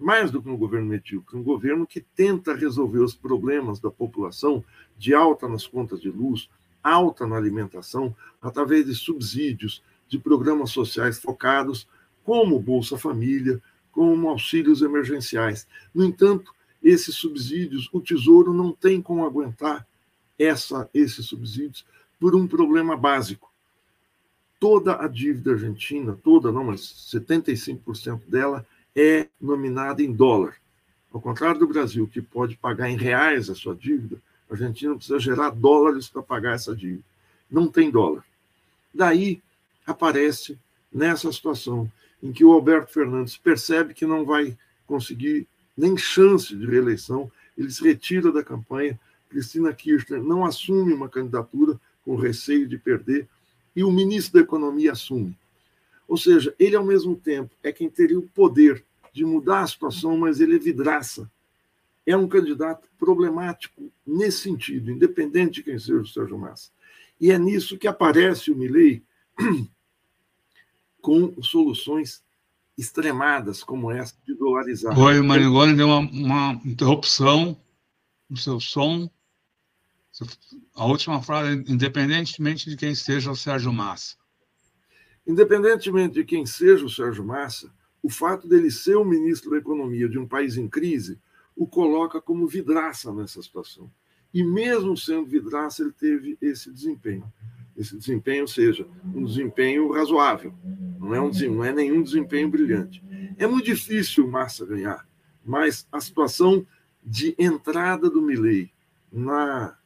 mais 0.00 0.30
do 0.30 0.42
que 0.42 0.48
um 0.48 0.56
governo 0.56 0.86
medíocre, 0.86 1.36
um 1.36 1.42
governo 1.42 1.86
que 1.86 2.00
tenta 2.00 2.54
resolver 2.54 3.00
os 3.00 3.14
problemas 3.14 3.78
da 3.78 3.90
população 3.90 4.64
de 4.96 5.14
alta 5.14 5.46
nas 5.46 5.66
contas 5.66 6.00
de 6.00 6.10
luz, 6.10 6.48
alta 6.82 7.26
na 7.26 7.36
alimentação, 7.36 8.16
através 8.40 8.86
de 8.86 8.94
subsídios, 8.94 9.82
de 10.08 10.18
programas 10.18 10.70
sociais 10.70 11.20
focados, 11.20 11.86
como 12.24 12.58
Bolsa 12.58 12.96
Família, 12.96 13.60
como 13.92 14.30
auxílios 14.30 14.80
emergenciais. 14.80 15.66
No 15.94 16.04
entanto, 16.04 16.54
esses 16.82 17.14
subsídios, 17.16 17.88
o 17.92 18.00
Tesouro 18.00 18.54
não 18.54 18.72
tem 18.72 19.02
como 19.02 19.26
aguentar 19.26 19.86
essa, 20.38 20.88
esses 20.94 21.26
subsídios 21.26 21.84
por 22.18 22.34
um 22.34 22.46
problema 22.46 22.96
básico. 22.96 23.52
Toda 24.58 25.02
a 25.02 25.06
dívida 25.06 25.52
argentina, 25.52 26.18
toda 26.22 26.50
não, 26.50 26.64
mas 26.64 26.80
75% 26.80 28.22
dela 28.26 28.66
é 28.94 29.28
nominada 29.40 30.02
em 30.02 30.12
dólar. 30.12 30.56
Ao 31.12 31.20
contrário 31.20 31.58
do 31.58 31.66
Brasil, 31.66 32.06
que 32.06 32.22
pode 32.22 32.56
pagar 32.56 32.88
em 32.88 32.96
reais 32.96 33.50
a 33.50 33.54
sua 33.54 33.74
dívida, 33.74 34.20
a 34.48 34.54
Argentina 34.54 34.94
precisa 34.94 35.18
gerar 35.18 35.50
dólares 35.50 36.08
para 36.08 36.22
pagar 36.22 36.54
essa 36.54 36.74
dívida. 36.74 37.04
Não 37.50 37.68
tem 37.68 37.90
dólar. 37.90 38.24
Daí 38.92 39.40
aparece 39.86 40.58
nessa 40.92 41.30
situação 41.32 41.90
em 42.22 42.32
que 42.32 42.44
o 42.44 42.52
Alberto 42.52 42.92
Fernandes 42.92 43.36
percebe 43.36 43.94
que 43.94 44.06
não 44.06 44.24
vai 44.24 44.56
conseguir 44.86 45.46
nem 45.76 45.96
chance 45.96 46.54
de 46.54 46.66
reeleição, 46.66 47.30
ele 47.56 47.70
se 47.70 47.82
retira 47.82 48.30
da 48.30 48.42
campanha, 48.42 48.98
Cristina 49.28 49.72
Kirchner 49.72 50.22
não 50.22 50.44
assume 50.44 50.92
uma 50.92 51.08
candidatura 51.08 51.80
com 52.04 52.16
receio 52.16 52.66
de 52.66 52.76
perder, 52.76 53.28
e 53.74 53.84
o 53.84 53.90
ministro 53.90 54.34
da 54.34 54.40
Economia 54.40 54.92
assume. 54.92 55.36
Ou 56.10 56.16
seja, 56.16 56.52
ele, 56.58 56.74
ao 56.74 56.84
mesmo 56.84 57.14
tempo, 57.14 57.54
é 57.62 57.70
quem 57.70 57.88
teria 57.88 58.18
o 58.18 58.28
poder 58.30 58.84
de 59.12 59.24
mudar 59.24 59.60
a 59.60 59.66
situação, 59.68 60.18
mas 60.18 60.40
ele 60.40 60.56
é 60.56 60.58
vidraça. 60.58 61.30
É 62.04 62.16
um 62.16 62.26
candidato 62.26 62.88
problemático 62.98 63.92
nesse 64.04 64.38
sentido, 64.38 64.90
independente 64.90 65.54
de 65.54 65.62
quem 65.62 65.78
seja 65.78 66.00
o 66.00 66.06
Sérgio 66.06 66.36
Massa. 66.36 66.72
E 67.20 67.30
é 67.30 67.38
nisso 67.38 67.78
que 67.78 67.86
aparece 67.86 68.50
o 68.50 68.56
Milley 68.56 69.04
com 71.00 71.40
soluções 71.40 72.24
extremadas 72.76 73.62
como 73.62 73.92
essa 73.92 74.16
de 74.26 74.34
dolarizar. 74.34 74.98
Oi, 74.98 75.22
Marigoni 75.22 75.76
deu 75.76 75.86
uma, 75.86 76.00
uma 76.00 76.60
interrupção 76.64 77.56
no 78.28 78.36
seu 78.36 78.58
som. 78.58 79.08
A 80.74 80.86
última 80.86 81.22
frase, 81.22 81.62
independentemente 81.68 82.68
de 82.68 82.76
quem 82.76 82.96
seja 82.96 83.30
o 83.30 83.36
Sérgio 83.36 83.72
Massa. 83.72 84.18
Independentemente 85.30 86.14
de 86.14 86.24
quem 86.24 86.44
seja 86.44 86.84
o 86.84 86.90
Sérgio 86.90 87.24
Massa, 87.24 87.72
o 88.02 88.10
fato 88.10 88.48
dele 88.48 88.68
ser 88.68 88.96
o 88.96 89.04
ministro 89.04 89.52
da 89.52 89.58
Economia 89.58 90.08
de 90.08 90.18
um 90.18 90.26
país 90.26 90.56
em 90.56 90.66
crise 90.66 91.20
o 91.54 91.68
coloca 91.68 92.20
como 92.20 92.48
vidraça 92.48 93.12
nessa 93.12 93.40
situação. 93.40 93.88
E 94.34 94.42
mesmo 94.42 94.96
sendo 94.96 95.26
vidraça, 95.26 95.82
ele 95.82 95.92
teve 95.92 96.36
esse 96.42 96.72
desempenho. 96.72 97.32
Esse 97.76 97.96
desempenho, 97.96 98.42
ou 98.42 98.48
seja, 98.48 98.84
um 99.14 99.24
desempenho 99.24 99.92
razoável. 99.92 100.52
Não 100.98 101.14
é, 101.14 101.20
um, 101.20 101.30
não 101.30 101.64
é 101.64 101.72
nenhum 101.72 102.02
desempenho 102.02 102.48
brilhante. 102.48 103.00
É 103.38 103.46
muito 103.46 103.66
difícil 103.66 104.26
o 104.26 104.30
Massa 104.30 104.66
ganhar, 104.66 105.06
mas 105.44 105.86
a 105.92 106.00
situação 106.00 106.66
de 107.04 107.36
entrada 107.38 108.10
do 108.10 108.20
Milley 108.20 108.72
na, 109.12 109.78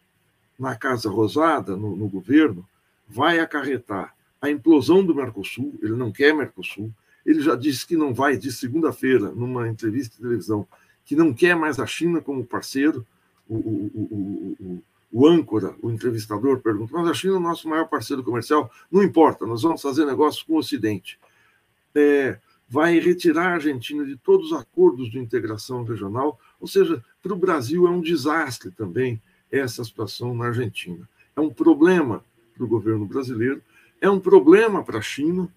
na 0.58 0.74
Casa 0.74 1.10
Rosada, 1.10 1.76
no, 1.76 1.94
no 1.94 2.08
governo, 2.08 2.66
vai 3.06 3.40
acarretar 3.40 4.14
a 4.44 4.50
implosão 4.50 5.02
do 5.02 5.14
Mercosul, 5.14 5.74
ele 5.82 5.94
não 5.94 6.12
quer 6.12 6.34
Mercosul, 6.34 6.92
ele 7.24 7.40
já 7.40 7.54
disse 7.54 7.86
que 7.86 7.96
não 7.96 8.12
vai, 8.12 8.36
de 8.36 8.52
segunda-feira, 8.52 9.30
numa 9.30 9.66
entrevista 9.66 10.16
de 10.16 10.22
televisão, 10.22 10.68
que 11.06 11.16
não 11.16 11.32
quer 11.32 11.56
mais 11.56 11.80
a 11.80 11.86
China 11.86 12.20
como 12.20 12.44
parceiro. 12.44 13.06
O, 13.48 13.54
o, 13.54 14.56
o, 14.60 14.82
o, 15.12 15.26
âncora, 15.26 15.74
o 15.80 15.90
entrevistador, 15.90 16.60
pergunta: 16.60 16.92
Mas 16.92 17.08
a 17.08 17.14
China 17.14 17.34
é 17.34 17.36
o 17.38 17.40
nosso 17.40 17.66
maior 17.68 17.88
parceiro 17.88 18.22
comercial? 18.22 18.70
Não 18.92 19.02
importa, 19.02 19.46
nós 19.46 19.62
vamos 19.62 19.80
fazer 19.80 20.04
negócios 20.04 20.42
com 20.42 20.54
o 20.54 20.58
Ocidente. 20.58 21.18
É, 21.94 22.38
vai 22.68 22.98
retirar 22.98 23.46
a 23.46 23.54
Argentina 23.54 24.04
de 24.04 24.16
todos 24.16 24.52
os 24.52 24.58
acordos 24.58 25.10
de 25.10 25.18
integração 25.18 25.84
regional, 25.84 26.38
ou 26.60 26.68
seja, 26.68 27.02
para 27.22 27.32
o 27.32 27.36
Brasil 27.36 27.86
é 27.86 27.90
um 27.90 28.00
desastre 28.00 28.70
também 28.70 29.20
essa 29.50 29.82
situação 29.84 30.34
na 30.34 30.46
Argentina. 30.46 31.08
É 31.34 31.40
um 31.40 31.50
problema 31.50 32.22
para 32.54 32.64
o 32.64 32.68
governo 32.68 33.06
brasileiro 33.06 33.62
é 34.04 34.10
um 34.10 34.20
problema 34.20 34.84
para 34.84 34.98
a 34.98 35.02
China, 35.02 35.48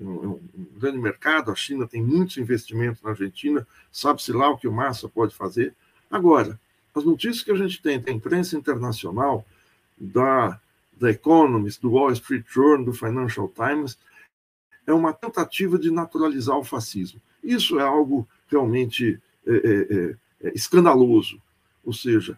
é 0.00 0.02
um, 0.02 0.40
grande 0.76 0.98
mercado, 0.98 1.52
a 1.52 1.54
China 1.54 1.86
tem 1.86 2.02
muitos 2.02 2.36
investimentos 2.36 3.00
na 3.00 3.10
Argentina, 3.10 3.64
sabe-se 3.92 4.32
lá 4.32 4.50
o 4.50 4.58
que 4.58 4.66
o 4.66 4.72
Massa 4.72 5.08
pode 5.08 5.32
fazer. 5.32 5.72
Agora, 6.10 6.58
as 6.92 7.04
notícias 7.04 7.44
que 7.44 7.52
a 7.52 7.56
gente 7.56 7.80
tem 7.80 8.00
da 8.00 8.10
imprensa 8.10 8.56
internacional, 8.56 9.46
da, 9.96 10.60
da 10.98 11.08
Economist, 11.12 11.80
do 11.80 11.92
Wall 11.92 12.10
Street 12.10 12.44
Journal, 12.48 12.84
do 12.84 12.92
Financial 12.92 13.48
Times, 13.48 13.96
é 14.84 14.92
uma 14.92 15.12
tentativa 15.12 15.78
de 15.78 15.88
naturalizar 15.92 16.58
o 16.58 16.64
fascismo. 16.64 17.20
Isso 17.44 17.78
é 17.78 17.84
algo 17.84 18.26
realmente 18.48 19.20
é, 19.46 19.54
é, 19.54 20.16
é, 20.48 20.52
escandaloso. 20.52 21.40
Ou 21.84 21.92
seja, 21.92 22.36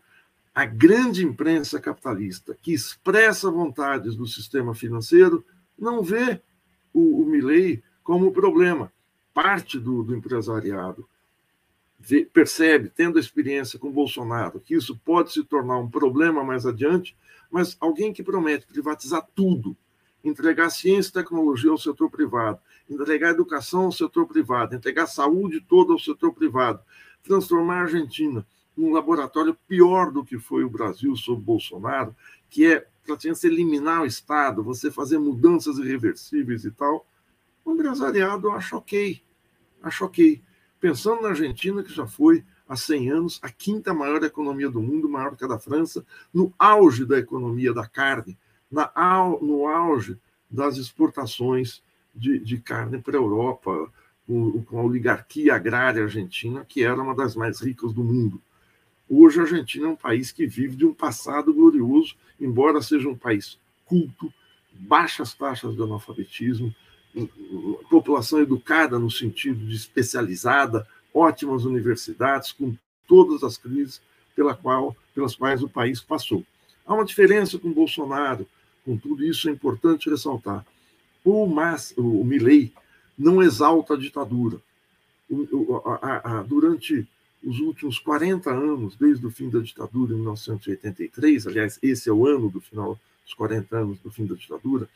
a 0.57 0.65
grande 0.65 1.23
imprensa 1.23 1.79
capitalista 1.79 2.57
que 2.63 2.73
expressa 2.73 3.51
vontades 3.51 4.17
do 4.17 4.27
sistema 4.27 4.75
financeiro 4.75 5.45
não 5.79 6.03
vê 6.03 6.41
o, 6.95 7.21
o 7.21 7.27
Milley 7.27 7.83
como 8.03 8.33
problema. 8.33 8.91
Parte 9.35 9.79
do, 9.79 10.03
do 10.03 10.17
empresariado 10.17 11.07
vê, 12.01 12.25
percebe, 12.25 12.89
tendo 12.89 13.19
a 13.19 13.21
experiência 13.21 13.79
com 13.79 13.93
Bolsonaro, 13.93 14.59
que 14.59 14.75
isso 14.75 14.99
pode 15.05 15.31
se 15.31 15.45
tornar 15.45 15.77
um 15.77 15.91
problema 15.91 16.43
mais 16.43 16.65
adiante, 16.65 17.15
mas 17.51 17.77
alguém 17.79 18.11
que 18.11 18.23
promete 18.23 18.67
privatizar 18.67 19.29
tudo, 19.35 19.77
entregar 20.25 20.71
ciência 20.71 21.11
e 21.11 21.13
tecnologia 21.23 21.71
ao 21.71 21.77
setor 21.77 22.11
privado, 22.11 22.59
entregar 22.89 23.33
educação 23.33 23.85
ao 23.85 23.93
setor 23.93 24.27
privado, 24.27 24.75
entregar 24.75 25.07
saúde 25.07 25.61
toda 25.61 25.93
ao 25.93 25.99
setor 25.99 26.33
privado, 26.33 26.81
transformar 27.23 27.81
a 27.81 27.83
Argentina 27.83 28.47
num 28.77 28.93
laboratório 28.93 29.57
pior 29.67 30.11
do 30.11 30.25
que 30.25 30.39
foi 30.39 30.65
o 30.65 30.71
Brasil 30.71 31.17
sob 31.17 31.43
Bolsonaro, 31.43 32.15
que 32.51 32.67
é 32.67 32.87
praticamente 33.05 33.47
eliminar 33.47 34.03
o 34.03 34.07
Estado, 34.07 34.63
você 34.63 34.91
fazer 34.91 35.19
mudanças 35.19 35.79
irreversíveis 35.79 36.65
e 36.65 36.71
tal, 36.71 37.07
o 37.65 37.73
empresariado 37.73 38.51
acha 38.51 38.77
ok, 38.77 39.21
acha 39.83 40.05
ok. 40.05 40.43
Pensando 40.81 41.23
na 41.23 41.29
Argentina, 41.29 41.83
que 41.83 41.93
já 41.93 42.07
foi 42.07 42.45
há 42.69 42.77
100 42.77 43.11
anos 43.11 43.39
a 43.43 43.51
quinta 43.51 43.95
maior 43.95 44.23
economia 44.23 44.69
do 44.69 44.83
mundo, 44.83 45.09
maior 45.09 45.37
que 45.37 45.45
a 45.45 45.49
da 45.49 45.59
França, 45.59 46.05
no 46.33 46.53
auge 46.59 47.05
da 47.05 47.19
economia 47.19 47.73
da 47.73 47.87
carne, 47.87 48.37
na, 48.71 48.91
no 49.41 49.67
auge 49.67 50.19
das 50.51 50.77
exportações 50.77 51.83
de, 52.15 52.39
de 52.39 52.59
carne 52.59 53.01
para 53.01 53.17
a 53.17 53.21
Europa, 53.21 53.91
com, 54.27 54.63
com 54.65 54.79
a 54.79 54.83
oligarquia 54.83 55.55
agrária 55.55 56.03
argentina, 56.03 56.65
que 56.65 56.83
era 56.83 57.01
uma 57.01 57.15
das 57.15 57.37
mais 57.37 57.61
ricas 57.61 57.93
do 57.93 58.03
mundo. 58.03 58.41
Hoje 59.09 59.39
a 59.39 59.43
Argentina 59.43 59.87
é 59.87 59.91
um 59.91 59.97
país 59.97 60.33
que 60.33 60.47
vive 60.47 60.77
de 60.77 60.85
um 60.85 60.93
passado 60.93 61.55
glorioso, 61.55 62.17
embora 62.41 62.83
seja 62.83 63.09
um 63.09 63.17
país 63.17 63.59
culto, 63.85 64.33
baixas 64.73 65.33
taxas 65.33 65.77
de 65.77 65.83
analfabetismo, 65.83 66.75
população 67.89 68.41
educada 68.41 68.99
no 68.99 69.11
sentido 69.11 69.65
de 69.65 69.75
especializada, 69.75 70.87
ótimas 71.15 71.65
universidades, 71.65 72.53
com 72.53 72.77
todas 73.07 73.43
as 73.43 73.57
crises 73.57 74.03
pela 74.35 74.55
qual, 74.55 74.95
pelas 75.15 75.35
quais 75.35 75.63
o 75.63 75.69
país 75.69 76.01
passou. 76.01 76.45
Há 76.85 76.93
uma 76.93 77.05
diferença 77.05 77.59
com 77.59 77.73
Bolsonaro, 77.73 78.47
com 78.85 78.97
tudo 78.97 79.25
isso 79.25 79.49
é 79.49 79.53
importante 79.53 80.11
ressaltar. 80.11 80.67
O, 81.25 81.47
Mas, 81.47 81.95
o 81.97 82.23
Milley 82.25 82.73
não 83.17 83.43
exalta 83.43 83.95
a 83.95 83.97
ditadura. 83.97 84.61
O, 85.29 85.83
a, 85.85 86.39
a, 86.39 86.43
durante 86.43 87.09
os 87.47 87.61
últimos 87.61 88.01
40 88.01 88.51
anos, 88.51 88.97
desde 88.97 89.25
o 89.25 89.31
fim 89.31 89.49
da 89.49 89.61
ditadura 89.61 90.13
em 90.13 90.17
1983, 90.17 91.47
aliás, 91.47 91.79
esse 91.81 92.09
é 92.09 92.13
o 92.13 92.27
ano 92.27 92.51
do 92.51 92.61
final 92.61 92.99
dos 93.25 93.35
40 93.35 93.77
anos 93.77 94.01
do 94.01 94.11
fim 94.11 94.27
da 94.27 94.35
ditadura, 94.35 94.89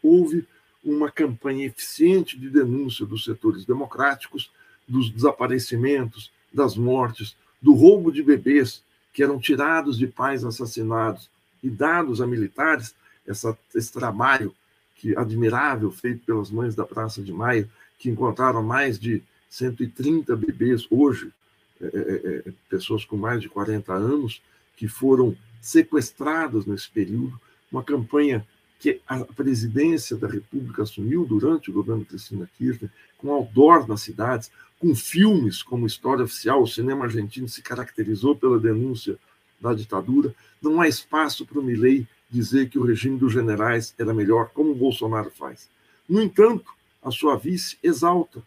houve 0.00 0.46
uma 0.84 1.10
campanha 1.10 1.66
eficiente 1.66 2.38
de 2.38 2.48
denúncia 2.48 3.04
dos 3.04 3.24
setores 3.24 3.64
democráticos, 3.64 4.52
dos 4.86 5.10
desaparecimentos 5.10 6.30
das 6.54 6.76
mortes, 6.76 7.36
do 7.60 7.74
roubo 7.74 8.12
de 8.12 8.22
bebês 8.22 8.84
que 9.12 9.20
eram 9.20 9.40
tirados 9.40 9.98
de 9.98 10.06
pais 10.06 10.44
assassinados 10.44 11.28
e 11.60 11.68
dados 11.68 12.20
a 12.20 12.26
militares, 12.26 12.94
essa, 13.26 13.58
esse 13.74 13.92
trabalho 13.92 14.54
que 14.94 15.16
admirável 15.16 15.90
feito 15.90 16.24
pelas 16.24 16.52
mães 16.52 16.76
da 16.76 16.84
Praça 16.84 17.20
de 17.20 17.32
Maio, 17.32 17.68
que 17.98 18.08
encontraram 18.08 18.62
mais 18.62 18.96
de 18.96 19.24
130 19.50 20.36
bebês 20.36 20.86
hoje, 20.88 21.32
é, 21.80 21.86
é, 21.86 22.48
é, 22.48 22.52
pessoas 22.68 23.04
com 23.04 23.16
mais 23.16 23.40
de 23.40 23.48
40 23.48 23.92
anos, 23.92 24.42
que 24.76 24.88
foram 24.88 25.36
sequestrados 25.60 26.66
nesse 26.66 26.88
período, 26.90 27.40
uma 27.70 27.82
campanha 27.82 28.46
que 28.78 29.00
a 29.06 29.24
presidência 29.24 30.16
da 30.16 30.28
República 30.28 30.82
assumiu 30.82 31.24
durante 31.24 31.70
o 31.70 31.72
governo 31.72 32.04
Cristina 32.04 32.48
Kirchner, 32.56 32.90
com 33.18 33.30
outdoor 33.30 33.88
nas 33.88 34.02
cidades, 34.02 34.50
com 34.78 34.94
filmes 34.94 35.62
como 35.62 35.86
História 35.86 36.24
Oficial, 36.24 36.62
o 36.62 36.66
cinema 36.66 37.04
argentino 37.06 37.48
se 37.48 37.62
caracterizou 37.62 38.36
pela 38.36 38.60
denúncia 38.60 39.18
da 39.60 39.72
ditadura. 39.72 40.34
Não 40.60 40.80
há 40.80 40.88
espaço 40.88 41.46
para 41.46 41.58
o 41.58 41.62
Milley 41.62 42.06
dizer 42.30 42.68
que 42.68 42.78
o 42.78 42.84
regime 42.84 43.18
dos 43.18 43.32
generais 43.32 43.94
era 43.98 44.12
melhor, 44.12 44.50
como 44.50 44.72
o 44.72 44.74
Bolsonaro 44.74 45.30
faz. 45.30 45.68
No 46.08 46.20
entanto, 46.22 46.70
a 47.02 47.10
sua 47.10 47.36
vice 47.36 47.78
exalta 47.82 48.42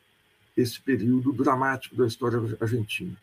esse 0.60 0.80
período 0.80 1.32
dramático 1.32 1.95
da 1.95 2.08
história 2.08 2.39
argentina. 2.60 3.15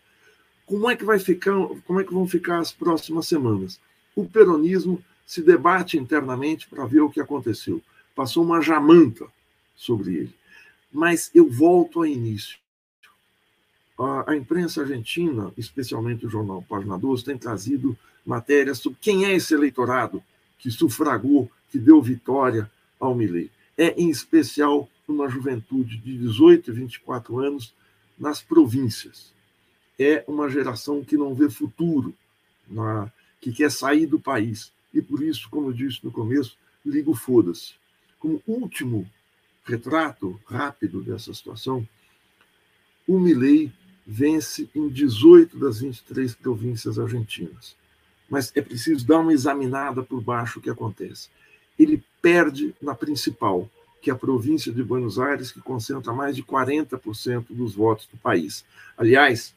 Como 0.64 0.90
é 0.90 0.96
que 0.96 1.04
vai 1.04 1.18
ficar, 1.18 1.54
como 1.86 2.00
é 2.00 2.04
que 2.04 2.12
vão 2.12 2.26
ficar 2.26 2.58
as 2.58 2.72
próximas 2.72 3.28
semanas? 3.28 3.78
O 4.14 4.24
peronismo 4.24 5.02
se 5.24 5.42
debate 5.42 5.98
internamente 5.98 6.68
para 6.68 6.86
ver 6.86 7.00
o 7.00 7.10
que 7.10 7.20
aconteceu. 7.20 7.82
Passou 8.14 8.44
uma 8.44 8.60
jamanta 8.60 9.26
sobre 9.74 10.14
ele. 10.14 10.34
Mas 10.92 11.30
eu 11.34 11.48
volto 11.48 12.00
ao 12.00 12.06
início. 12.06 12.58
A, 13.98 14.32
a 14.32 14.36
imprensa 14.36 14.82
argentina, 14.82 15.52
especialmente 15.56 16.26
o 16.26 16.30
jornal 16.30 16.62
Página 16.68 16.98
12, 16.98 17.24
tem 17.24 17.36
trazido 17.36 17.96
matérias 18.24 18.78
sobre 18.78 18.98
quem 19.00 19.24
é 19.24 19.32
esse 19.34 19.54
eleitorado 19.54 20.22
que 20.58 20.70
sufragou, 20.70 21.50
que 21.70 21.78
deu 21.78 22.00
vitória 22.02 22.70
ao 22.98 23.14
Milei. 23.14 23.50
É, 23.76 23.94
em 24.00 24.10
especial, 24.10 24.88
uma 25.08 25.28
juventude 25.28 25.96
de 25.98 26.18
18 26.18 26.70
e 26.70 26.74
24 26.74 27.38
anos 27.38 27.74
nas 28.18 28.40
províncias. 28.40 29.32
É 29.98 30.24
uma 30.26 30.48
geração 30.48 31.04
que 31.04 31.16
não 31.16 31.34
vê 31.34 31.48
futuro, 31.48 32.14
na, 32.68 33.10
que 33.40 33.52
quer 33.52 33.70
sair 33.70 34.06
do 34.06 34.18
país. 34.18 34.72
E 34.92 35.00
por 35.00 35.22
isso, 35.22 35.48
como 35.50 35.68
eu 35.68 35.72
disse 35.72 36.00
no 36.02 36.10
começo, 36.10 36.56
ligo 36.84 37.14
foda-se. 37.14 37.74
Como 38.18 38.42
último 38.46 39.08
retrato 39.64 40.40
rápido 40.46 41.02
dessa 41.02 41.32
situação, 41.34 41.86
o 43.06 43.18
Milei 43.18 43.72
vence 44.06 44.68
em 44.74 44.88
18 44.88 45.58
das 45.58 45.80
23 45.80 46.34
províncias 46.34 46.98
argentinas. 46.98 47.76
Mas 48.28 48.52
é 48.54 48.60
preciso 48.60 49.06
dar 49.06 49.18
uma 49.18 49.32
examinada 49.32 50.02
por 50.02 50.20
baixo 50.20 50.58
o 50.58 50.62
que 50.62 50.70
acontece. 50.70 51.28
Ele 51.78 52.02
perde 52.22 52.74
na 52.80 52.94
principal, 52.94 53.68
que 54.06 54.10
é 54.10 54.12
a 54.12 54.16
província 54.16 54.72
de 54.72 54.84
Buenos 54.84 55.18
Aires, 55.18 55.50
que 55.50 55.60
concentra 55.60 56.12
mais 56.12 56.36
de 56.36 56.42
40% 56.44 57.46
dos 57.50 57.74
votos 57.74 58.06
do 58.06 58.16
país. 58.16 58.64
Aliás, 58.96 59.52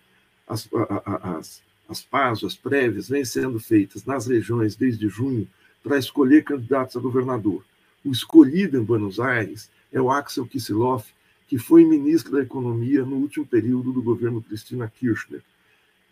as, 0.47 0.67
as, 1.05 1.61
as 1.87 2.01
PAS, 2.01 2.43
as 2.43 2.55
prévias, 2.55 3.09
vêm 3.09 3.23
sendo 3.23 3.59
feitas 3.59 4.05
nas 4.05 4.25
regiões 4.25 4.75
desde 4.75 5.07
junho 5.07 5.47
para 5.83 5.99
escolher 5.99 6.43
candidatos 6.43 6.97
a 6.97 6.99
governador. 6.99 7.63
O 8.03 8.09
escolhido 8.11 8.75
em 8.75 8.83
Buenos 8.83 9.19
Aires 9.19 9.69
é 9.93 10.01
o 10.01 10.09
Axel 10.09 10.47
Kicillof, 10.47 11.11
que 11.47 11.59
foi 11.59 11.85
ministro 11.85 12.31
da 12.31 12.41
Economia 12.41 13.05
no 13.05 13.17
último 13.17 13.45
período 13.45 13.93
do 13.93 14.01
governo 14.01 14.41
Cristina 14.41 14.91
Kirchner. 14.99 15.43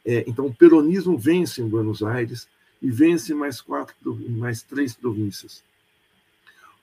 É, 0.06 0.24
então, 0.28 0.46
o 0.46 0.54
peronismo 0.54 1.18
vence 1.18 1.60
em 1.60 1.68
Buenos 1.68 2.04
Aires 2.04 2.48
e 2.84 2.92
vence 2.92 3.34
mais, 3.34 3.62
quatro, 3.62 3.96
mais 4.30 4.62
três 4.62 4.94
províncias 4.94 5.64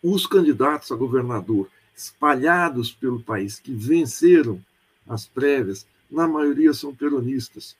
os 0.05 0.27
candidatos 0.27 0.93
a 0.93 0.97
governador 0.97 1.67
espalhados 1.97 2.93
pelo 2.93 3.23
país 3.23 3.59
que 3.59 3.73
venceram 3.73 4.61
as 5.09 5.27
prévias, 5.27 5.87
na 6.11 6.29
maioria 6.29 6.75
são 6.75 6.95
peronistas. 6.95 7.75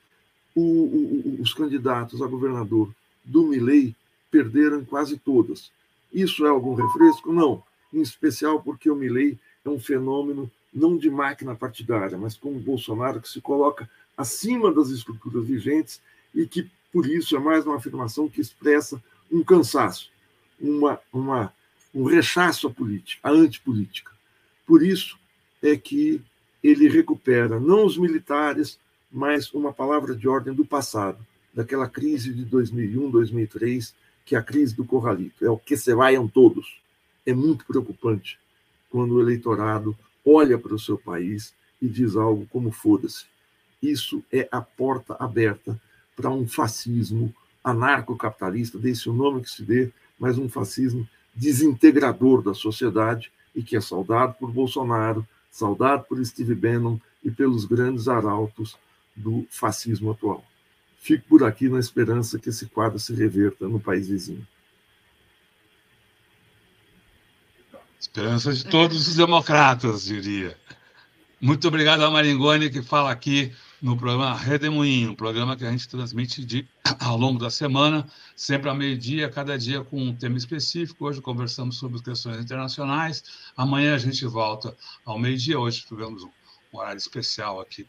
O, 0.55 0.63
o, 0.63 1.39
os 1.43 1.53
candidatos 1.53 2.23
a 2.23 2.27
governador 2.27 2.91
do 3.23 3.43
Milei 3.43 3.95
perderam 4.31 4.83
quase 4.87 5.19
todas. 5.19 5.71
Isso 6.11 6.47
é 6.47 6.49
algum 6.49 6.75
refresco? 6.75 7.31
Não. 7.31 7.63
Em 7.93 8.01
especial 8.01 8.63
porque 8.63 8.91
o 8.91 8.97
Milei 8.97 9.39
é 9.63 9.69
um 9.69 9.79
fenômeno 9.79 10.51
não 10.73 10.97
de 10.97 11.11
máquina 11.11 11.55
partidária, 11.55 12.17
mas 12.17 12.37
como 12.37 12.59
Bolsonaro 12.59 13.21
que 13.21 13.29
se 13.29 13.41
coloca 13.41 13.89
acima 14.17 14.73
das 14.73 14.89
estruturas 14.89 15.47
vigentes 15.47 16.01
e 16.35 16.47
que, 16.47 16.71
por 16.91 17.07
isso, 17.07 17.37
é 17.37 17.39
mais 17.39 17.67
uma 17.67 17.77
afirmação 17.77 18.29
que 18.29 18.41
expressa 18.41 19.03
um 19.31 19.45
cansaço, 19.45 20.11
uma, 20.59 20.99
uma 21.13 21.53
um 21.95 22.05
rechaço 22.05 22.67
à 22.67 22.71
política, 22.71 23.21
à 23.23 23.31
antipolítica. 23.31 24.11
Por 24.67 24.83
isso 24.83 25.19
é 25.63 25.77
que 25.77 26.21
ele 26.63 26.89
recupera 26.89 27.61
não 27.61 27.85
os 27.85 27.97
militares, 27.97 28.79
mas 29.13 29.53
uma 29.53 29.73
palavra 29.73 30.17
de 30.17 30.27
ordem 30.27 30.53
do 30.53 30.65
passado, 30.65 31.25
daquela 31.53 31.89
crise 31.89 32.33
de 32.33 32.45
2001, 32.45 33.11
2003, 33.11 33.95
que 34.25 34.35
é 34.35 34.39
a 34.39 34.43
crise 34.43 34.75
do 34.75 34.85
Corralito. 34.85 35.45
É 35.45 35.51
o 35.51 35.59
que 35.59 35.77
se 35.77 35.95
vaiam 35.95 36.27
todos. 36.27 36.81
É 37.25 37.33
muito 37.33 37.65
preocupante 37.65 38.39
quando 38.91 39.15
o 39.15 39.21
eleitorado 39.21 39.97
olha 40.25 40.59
para 40.59 40.75
o 40.75 40.79
seu 40.79 40.99
país 40.99 41.55
e 41.81 41.89
diz 41.89 42.17
algo 42.17 42.47
como 42.51 42.73
foda-se. 42.73 43.27
Isso 43.83 44.25
é 44.33 44.49
a 44.51 44.63
porta 44.63 45.15
aberta 45.21 45.79
para 46.17 46.31
um 46.31 46.47
fascismo 46.47 47.35
anarcocapitalista, 47.63 48.79
desse 48.79 49.09
o 49.09 49.13
nome 49.13 49.43
que 49.43 49.51
se 49.51 49.63
dê, 49.63 49.91
mas 50.19 50.39
um 50.39 50.49
fascismo 50.49 51.07
desintegrador 51.35 52.43
da 52.43 52.55
sociedade 52.55 53.31
e 53.55 53.63
que 53.63 53.77
é 53.77 53.81
saudado 53.81 54.35
por 54.35 54.51
Bolsonaro, 54.51 55.27
saudado 55.51 56.05
por 56.05 56.25
Steve 56.25 56.55
Bannon 56.55 56.99
e 57.23 57.31
pelos 57.31 57.65
grandes 57.65 58.09
arautos 58.09 58.77
do 59.15 59.47
fascismo 59.51 60.11
atual. 60.11 60.45
Fico 60.99 61.25
por 61.29 61.45
aqui 61.45 61.69
na 61.69 61.79
esperança 61.79 62.39
que 62.39 62.49
esse 62.49 62.67
quadro 62.67 62.99
se 62.99 63.15
reverta 63.15 63.69
no 63.69 63.79
país 63.79 64.09
vizinho. 64.09 64.47
Esperança 68.01 68.53
de 68.53 68.65
todos 68.65 69.09
os 69.09 69.17
democratas, 69.17 70.05
diria. 70.05 70.57
Muito 71.41 71.69
obrigado 71.69 72.03
a 72.03 72.11
Maringoni, 72.11 72.71
que 72.71 72.83
fala 72.83 73.11
aqui 73.11 73.53
no 73.85 73.99
programa 73.99 74.35
Redemoinho, 74.35 75.11
um 75.11 75.15
programa 75.15 75.55
que 75.55 75.63
a 75.67 75.71
gente 75.71 75.87
transmite 75.87 76.43
de, 76.43 76.67
ao 76.99 77.19
longo 77.19 77.39
da 77.39 77.51
semana, 77.51 78.09
sempre 78.35 78.71
ao 78.71 78.75
meio-dia, 78.75 79.29
cada 79.29 79.59
dia 79.59 79.85
com 79.85 80.05
um 80.05 80.17
tema 80.17 80.39
específico. 80.39 81.05
Hoje 81.05 81.21
conversamos 81.21 81.77
sobre 81.77 82.01
questões 82.01 82.43
internacionais. 82.43 83.23
Amanhã 83.55 83.95
a 83.95 83.99
gente 83.99 84.25
volta 84.25 84.75
ao 85.05 85.19
meio-dia. 85.19 85.61
Hoje 85.61 85.85
tivemos 85.87 86.25
um 86.25 86.31
horário 86.73 86.97
especial 86.97 87.61
aqui 87.61 87.87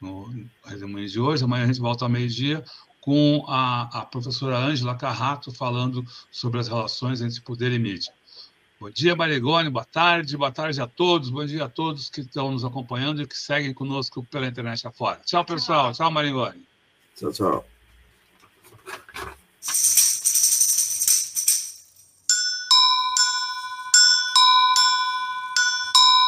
no 0.00 0.28
Redemoinho 0.64 1.08
de 1.08 1.20
hoje. 1.20 1.44
Amanhã 1.44 1.62
a 1.62 1.66
gente 1.68 1.78
volta 1.78 2.04
ao 2.04 2.10
meio-dia 2.10 2.64
com 3.00 3.44
a, 3.46 4.00
a 4.00 4.04
professora 4.04 4.58
Ângela 4.58 4.96
Carrato 4.96 5.52
falando 5.52 6.04
sobre 6.28 6.58
as 6.58 6.66
relações 6.66 7.20
entre 7.20 7.40
poder 7.40 7.70
e 7.70 7.78
mídia. 7.78 8.12
Bom 8.78 8.90
dia, 8.90 9.16
Marigone, 9.16 9.70
boa 9.70 9.86
tarde, 9.86 10.36
boa 10.36 10.52
tarde 10.52 10.82
a 10.82 10.86
todos, 10.86 11.30
bom 11.30 11.46
dia 11.46 11.64
a 11.64 11.68
todos 11.68 12.10
que 12.10 12.20
estão 12.20 12.52
nos 12.52 12.62
acompanhando 12.62 13.22
e 13.22 13.26
que 13.26 13.36
seguem 13.36 13.72
conosco 13.72 14.22
pela 14.24 14.46
internet 14.46 14.86
afora. 14.86 15.18
Tchau, 15.24 15.42
pessoal. 15.46 15.84
Tchau, 15.86 15.94
tchau 15.94 16.10
Marigone. 16.10 16.62
Tchau, 17.16 17.32
tchau. 17.32 17.66